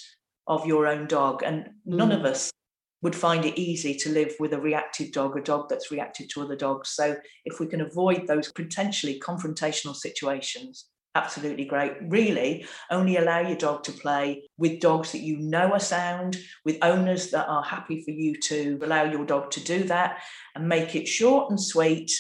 of 0.47 0.65
your 0.65 0.87
own 0.87 1.07
dog. 1.07 1.43
And 1.43 1.69
none 1.85 2.09
mm. 2.09 2.19
of 2.19 2.25
us 2.25 2.51
would 3.03 3.15
find 3.15 3.45
it 3.45 3.59
easy 3.59 3.95
to 3.95 4.09
live 4.09 4.33
with 4.39 4.53
a 4.53 4.59
reactive 4.59 5.11
dog, 5.11 5.37
a 5.37 5.41
dog 5.41 5.69
that's 5.69 5.91
reactive 5.91 6.27
to 6.29 6.41
other 6.41 6.55
dogs. 6.55 6.89
So 6.89 7.15
if 7.45 7.59
we 7.59 7.67
can 7.67 7.81
avoid 7.81 8.27
those 8.27 8.51
potentially 8.51 9.19
confrontational 9.19 9.95
situations, 9.95 10.85
absolutely 11.15 11.65
great. 11.65 11.93
Really, 12.01 12.65
only 12.89 13.17
allow 13.17 13.39
your 13.39 13.57
dog 13.57 13.83
to 13.83 13.91
play 13.91 14.43
with 14.57 14.79
dogs 14.79 15.11
that 15.11 15.21
you 15.21 15.37
know 15.37 15.71
are 15.73 15.79
sound, 15.79 16.37
with 16.65 16.77
owners 16.81 17.31
that 17.31 17.47
are 17.47 17.63
happy 17.63 18.01
for 18.01 18.11
you 18.11 18.35
to 18.41 18.79
allow 18.83 19.03
your 19.03 19.25
dog 19.25 19.51
to 19.51 19.63
do 19.63 19.83
that 19.85 20.21
and 20.55 20.67
make 20.67 20.95
it 20.95 21.07
short 21.07 21.49
and 21.49 21.59
sweet. 21.59 22.11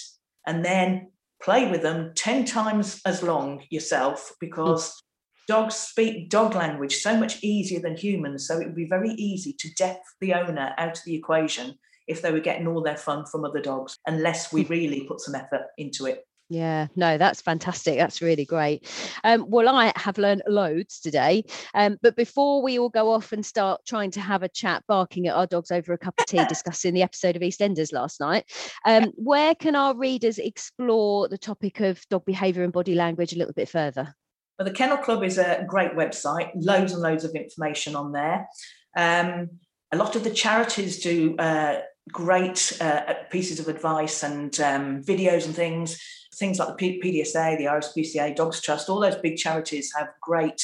And 0.45 0.65
then 0.65 1.11
play 1.41 1.69
with 1.69 1.81
them 1.81 2.11
10 2.15 2.45
times 2.45 3.01
as 3.05 3.23
long 3.23 3.63
yourself 3.69 4.31
because. 4.39 5.01
Dogs 5.47 5.75
speak 5.75 6.29
dog 6.29 6.53
language 6.55 6.97
so 6.97 7.17
much 7.17 7.43
easier 7.43 7.81
than 7.81 7.97
humans, 7.97 8.47
so 8.47 8.59
it 8.59 8.67
would 8.67 8.75
be 8.75 8.87
very 8.87 9.09
easy 9.13 9.53
to 9.59 9.73
deaf 9.73 9.97
the 10.21 10.33
owner 10.33 10.73
out 10.77 10.97
of 10.97 11.03
the 11.03 11.15
equation 11.15 11.73
if 12.07 12.21
they 12.21 12.31
were 12.31 12.39
getting 12.39 12.67
all 12.67 12.81
their 12.81 12.95
fun 12.95 13.25
from 13.25 13.43
other 13.43 13.59
dogs, 13.59 13.97
unless 14.05 14.53
we 14.53 14.63
really 14.69 15.05
put 15.07 15.19
some 15.19 15.35
effort 15.35 15.67
into 15.77 16.05
it. 16.05 16.25
Yeah, 16.51 16.87
no, 16.97 17.17
that's 17.17 17.39
fantastic. 17.39 17.97
That's 17.97 18.21
really 18.21 18.43
great. 18.43 18.85
Um, 19.23 19.45
well, 19.47 19.73
I 19.73 19.93
have 19.95 20.17
learned 20.17 20.43
loads 20.49 20.99
today. 20.99 21.45
Um, 21.73 21.97
but 22.01 22.17
before 22.17 22.61
we 22.61 22.77
all 22.77 22.89
go 22.89 23.09
off 23.09 23.31
and 23.31 23.45
start 23.45 23.79
trying 23.87 24.11
to 24.11 24.19
have 24.19 24.43
a 24.43 24.49
chat, 24.49 24.83
barking 24.85 25.27
at 25.27 25.35
our 25.37 25.47
dogs 25.47 25.71
over 25.71 25.93
a 25.93 25.97
cup 25.97 26.13
of 26.19 26.25
tea, 26.25 26.43
discussing 26.49 26.93
the 26.93 27.03
episode 27.03 27.37
of 27.37 27.41
EastEnders 27.41 27.93
last 27.93 28.19
night, 28.19 28.51
um, 28.85 29.13
where 29.15 29.55
can 29.55 29.77
our 29.77 29.95
readers 29.95 30.39
explore 30.39 31.29
the 31.29 31.37
topic 31.37 31.79
of 31.79 32.05
dog 32.09 32.25
behaviour 32.25 32.65
and 32.65 32.73
body 32.73 32.95
language 32.95 33.31
a 33.31 33.37
little 33.37 33.53
bit 33.53 33.69
further? 33.69 34.13
Well, 34.59 34.67
the 34.67 34.73
Kennel 34.73 34.97
Club 34.97 35.23
is 35.23 35.37
a 35.37 35.63
great 35.65 35.93
website, 35.93 36.51
loads 36.55 36.91
and 36.91 37.01
loads 37.01 37.23
of 37.23 37.33
information 37.33 37.95
on 37.95 38.11
there. 38.11 38.49
Um, 38.97 39.51
a 39.93 39.95
lot 39.95 40.17
of 40.17 40.25
the 40.25 40.31
charities 40.31 41.01
do 41.01 41.33
uh, 41.37 41.79
great 42.11 42.77
uh, 42.81 43.13
pieces 43.29 43.61
of 43.61 43.69
advice 43.69 44.21
and 44.21 44.59
um, 44.59 45.01
videos 45.01 45.45
and 45.45 45.55
things 45.55 45.97
things 46.41 46.59
like 46.59 46.75
the 46.75 46.99
PDSA, 46.99 47.57
the 47.57 47.65
RSPCA, 47.65 48.35
Dogs 48.35 48.61
Trust, 48.61 48.89
all 48.89 48.99
those 48.99 49.15
big 49.15 49.37
charities 49.37 49.93
have 49.95 50.09
great 50.21 50.61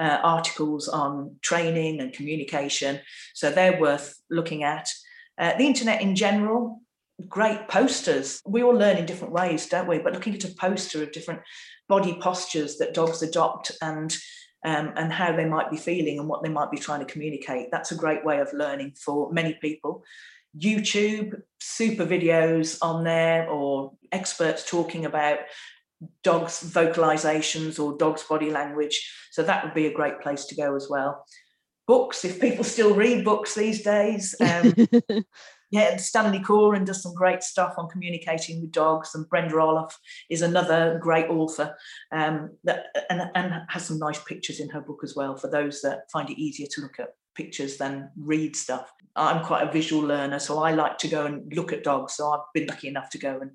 uh, 0.00 0.18
articles 0.22 0.88
on 0.88 1.36
training 1.42 2.00
and 2.00 2.12
communication. 2.12 2.98
So 3.34 3.50
they're 3.50 3.78
worth 3.78 4.18
looking 4.30 4.64
at. 4.64 4.88
Uh, 5.38 5.56
the 5.58 5.66
internet 5.66 6.00
in 6.00 6.16
general, 6.16 6.80
great 7.28 7.68
posters. 7.68 8.40
We 8.46 8.62
all 8.62 8.74
learn 8.74 8.96
in 8.96 9.06
different 9.06 9.34
ways, 9.34 9.68
don't 9.68 9.86
we? 9.86 9.98
But 9.98 10.14
looking 10.14 10.34
at 10.34 10.44
a 10.44 10.54
poster 10.54 11.02
of 11.02 11.12
different 11.12 11.42
body 11.86 12.18
postures 12.20 12.78
that 12.78 12.94
dogs 12.94 13.22
adopt 13.22 13.72
and 13.82 14.16
um, 14.62 14.92
and 14.96 15.10
how 15.10 15.34
they 15.34 15.46
might 15.46 15.70
be 15.70 15.78
feeling 15.78 16.18
and 16.18 16.28
what 16.28 16.42
they 16.42 16.50
might 16.50 16.70
be 16.70 16.76
trying 16.76 17.00
to 17.00 17.10
communicate. 17.10 17.68
That's 17.70 17.92
a 17.92 17.96
great 17.96 18.24
way 18.24 18.40
of 18.40 18.52
learning 18.52 18.92
for 19.02 19.32
many 19.32 19.54
people. 19.54 20.04
YouTube, 20.58 21.40
super 21.60 22.06
videos 22.06 22.78
on 22.82 23.04
there, 23.04 23.48
or 23.48 23.92
experts 24.12 24.68
talking 24.68 25.06
about 25.06 25.38
dogs' 26.22 26.62
vocalizations 26.62 27.82
or 27.82 27.96
dogs' 27.96 28.22
body 28.22 28.50
language. 28.50 29.12
So 29.30 29.42
that 29.42 29.64
would 29.64 29.74
be 29.74 29.86
a 29.86 29.92
great 29.92 30.20
place 30.20 30.46
to 30.46 30.54
go 30.54 30.74
as 30.74 30.88
well. 30.88 31.24
Books, 31.86 32.24
if 32.24 32.40
people 32.40 32.64
still 32.64 32.94
read 32.94 33.24
books 33.24 33.54
these 33.54 33.82
days. 33.82 34.34
Um, 34.40 34.74
yeah, 35.70 35.96
Stanley 35.96 36.38
Coren 36.40 36.84
does 36.84 37.02
some 37.02 37.14
great 37.14 37.42
stuff 37.42 37.74
on 37.78 37.88
communicating 37.88 38.60
with 38.60 38.72
dogs, 38.72 39.14
and 39.14 39.28
Brenda 39.28 39.56
Aloff 39.56 39.92
is 40.28 40.42
another 40.42 40.98
great 41.02 41.28
author 41.28 41.76
um, 42.12 42.50
that 42.64 42.86
and, 43.08 43.22
and 43.34 43.62
has 43.68 43.86
some 43.86 43.98
nice 43.98 44.22
pictures 44.22 44.60
in 44.60 44.68
her 44.70 44.80
book 44.80 45.00
as 45.02 45.16
well 45.16 45.36
for 45.36 45.48
those 45.48 45.80
that 45.82 46.10
find 46.12 46.30
it 46.30 46.40
easier 46.40 46.68
to 46.72 46.80
look 46.80 46.98
at 46.98 47.10
pictures 47.40 47.76
than 47.76 48.10
read 48.16 48.54
stuff. 48.54 48.92
I'm 49.16 49.44
quite 49.44 49.66
a 49.66 49.72
visual 49.72 50.02
learner, 50.02 50.38
so 50.38 50.62
I 50.62 50.72
like 50.72 50.98
to 50.98 51.08
go 51.08 51.26
and 51.26 51.52
look 51.54 51.72
at 51.72 51.84
dogs. 51.84 52.14
So 52.14 52.30
I've 52.30 52.52
been 52.54 52.66
lucky 52.66 52.88
enough 52.88 53.10
to 53.10 53.18
go 53.18 53.40
and 53.40 53.50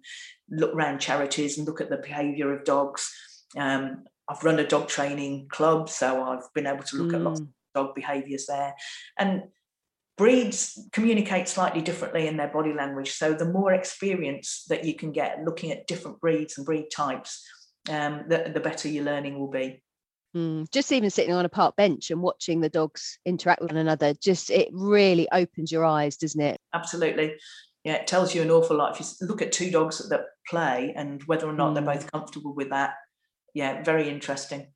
look 0.49 0.73
around 0.73 0.99
charities 0.99 1.57
and 1.57 1.67
look 1.67 1.81
at 1.81 1.89
the 1.89 1.97
behaviour 1.97 2.53
of 2.53 2.65
dogs. 2.65 3.11
Um, 3.57 4.03
I've 4.27 4.43
run 4.43 4.59
a 4.59 4.67
dog 4.67 4.87
training 4.87 5.47
club, 5.49 5.89
so 5.89 6.23
I've 6.23 6.51
been 6.53 6.67
able 6.67 6.83
to 6.83 6.97
look 6.97 7.11
mm. 7.11 7.15
at 7.15 7.21
lots 7.21 7.39
of 7.39 7.45
mm. 7.47 7.51
dog 7.75 7.95
behaviours 7.95 8.47
there. 8.47 8.73
And 9.17 9.43
breeds 10.17 10.79
communicate 10.91 11.47
slightly 11.47 11.81
differently 11.81 12.27
in 12.27 12.37
their 12.37 12.47
body 12.47 12.73
language. 12.73 13.11
So 13.11 13.33
the 13.33 13.51
more 13.51 13.73
experience 13.73 14.65
that 14.69 14.83
you 14.83 14.95
can 14.95 15.11
get 15.11 15.43
looking 15.43 15.71
at 15.71 15.87
different 15.87 16.19
breeds 16.19 16.57
and 16.57 16.65
breed 16.65 16.87
types, 16.93 17.45
um, 17.89 18.23
the, 18.27 18.51
the 18.53 18.59
better 18.59 18.87
your 18.87 19.05
learning 19.05 19.39
will 19.39 19.51
be. 19.51 19.81
Mm, 20.35 20.69
just 20.71 20.91
even 20.91 21.09
sitting 21.09 21.33
on 21.33 21.45
a 21.45 21.49
park 21.49 21.75
bench 21.77 22.11
and 22.11 22.21
watching 22.21 22.59
the 22.59 22.69
dogs 22.69 23.17
interact 23.25 23.61
with 23.61 23.71
one 23.71 23.77
another, 23.77 24.13
just 24.13 24.49
it 24.49 24.67
really 24.73 25.27
opens 25.31 25.71
your 25.71 25.85
eyes, 25.85 26.17
doesn't 26.17 26.41
it? 26.41 26.59
Absolutely. 26.73 27.35
Yeah, 27.85 27.93
it 27.93 28.07
tells 28.07 28.35
you 28.35 28.41
an 28.41 28.51
awful 28.51 28.75
lot. 28.75 28.99
If 28.99 29.07
you 29.21 29.27
look 29.27 29.41
at 29.41 29.53
two 29.53 29.71
dogs 29.71 30.07
that 30.09 30.25
play 30.49 30.93
and 30.95 31.23
whether 31.23 31.47
or 31.47 31.53
not 31.53 31.71
mm. 31.71 31.75
they're 31.75 31.95
both 31.95 32.11
comfortable 32.11 32.53
with 32.53 32.71
that, 32.71 32.95
yeah, 33.53 33.81
very 33.83 34.09
interesting. 34.09 34.67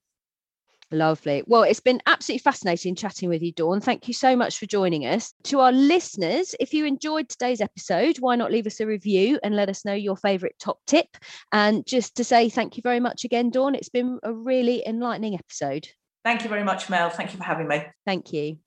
Lovely. 0.91 1.43
Well, 1.45 1.63
it's 1.63 1.79
been 1.79 2.01
absolutely 2.07 2.41
fascinating 2.41 2.95
chatting 2.95 3.29
with 3.29 3.43
you, 3.43 3.51
Dawn. 3.51 3.79
Thank 3.79 4.07
you 4.07 4.13
so 4.13 4.35
much 4.35 4.57
for 4.57 4.65
joining 4.65 5.05
us. 5.05 5.33
To 5.43 5.59
our 5.59 5.71
listeners, 5.71 6.55
if 6.59 6.73
you 6.73 6.85
enjoyed 6.85 7.29
today's 7.29 7.61
episode, 7.61 8.17
why 8.19 8.35
not 8.35 8.51
leave 8.51 8.65
us 8.65 8.79
a 8.79 8.87
review 8.87 9.39
and 9.43 9.55
let 9.55 9.69
us 9.69 9.85
know 9.85 9.93
your 9.93 10.17
favourite 10.17 10.55
top 10.59 10.79
tip? 10.87 11.05
And 11.51 11.85
just 11.85 12.15
to 12.15 12.23
say 12.23 12.49
thank 12.49 12.75
you 12.75 12.81
very 12.81 12.99
much 12.99 13.23
again, 13.23 13.51
Dawn. 13.51 13.75
It's 13.75 13.89
been 13.89 14.19
a 14.23 14.33
really 14.33 14.83
enlightening 14.87 15.35
episode. 15.35 15.87
Thank 16.23 16.43
you 16.43 16.49
very 16.49 16.63
much, 16.63 16.89
Mel. 16.89 17.11
Thank 17.11 17.33
you 17.33 17.37
for 17.37 17.45
having 17.45 17.67
me. 17.67 17.83
Thank 18.07 18.33
you. 18.33 18.57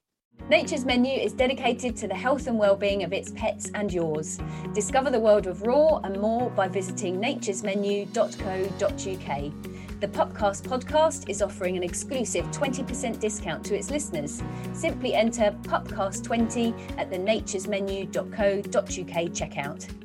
Nature's 0.49 0.83
Menu 0.83 1.13
is 1.13 1.31
dedicated 1.31 1.95
to 1.97 2.07
the 2.07 2.15
health 2.15 2.47
and 2.47 2.57
well-being 2.57 3.03
of 3.03 3.13
its 3.13 3.31
pets 3.31 3.69
and 3.75 3.93
yours. 3.93 4.39
Discover 4.73 5.11
the 5.11 5.19
world 5.19 5.45
of 5.47 5.61
raw 5.61 5.99
and 6.03 6.19
more 6.19 6.49
by 6.49 6.67
visiting 6.67 7.21
naturesmenu.co.uk. 7.21 9.82
The 10.03 10.09
Pupcast 10.09 10.63
podcast 10.63 11.29
is 11.29 11.41
offering 11.41 11.77
an 11.77 11.83
exclusive 11.83 12.43
20% 12.47 13.21
discount 13.21 13.63
to 13.67 13.77
its 13.77 13.89
listeners. 13.89 14.43
Simply 14.73 15.13
enter 15.13 15.55
Pupcast20 15.61 16.97
at 16.97 17.09
the 17.09 17.15
naturesmenu.co.uk 17.15 18.13
checkout. 19.31 20.02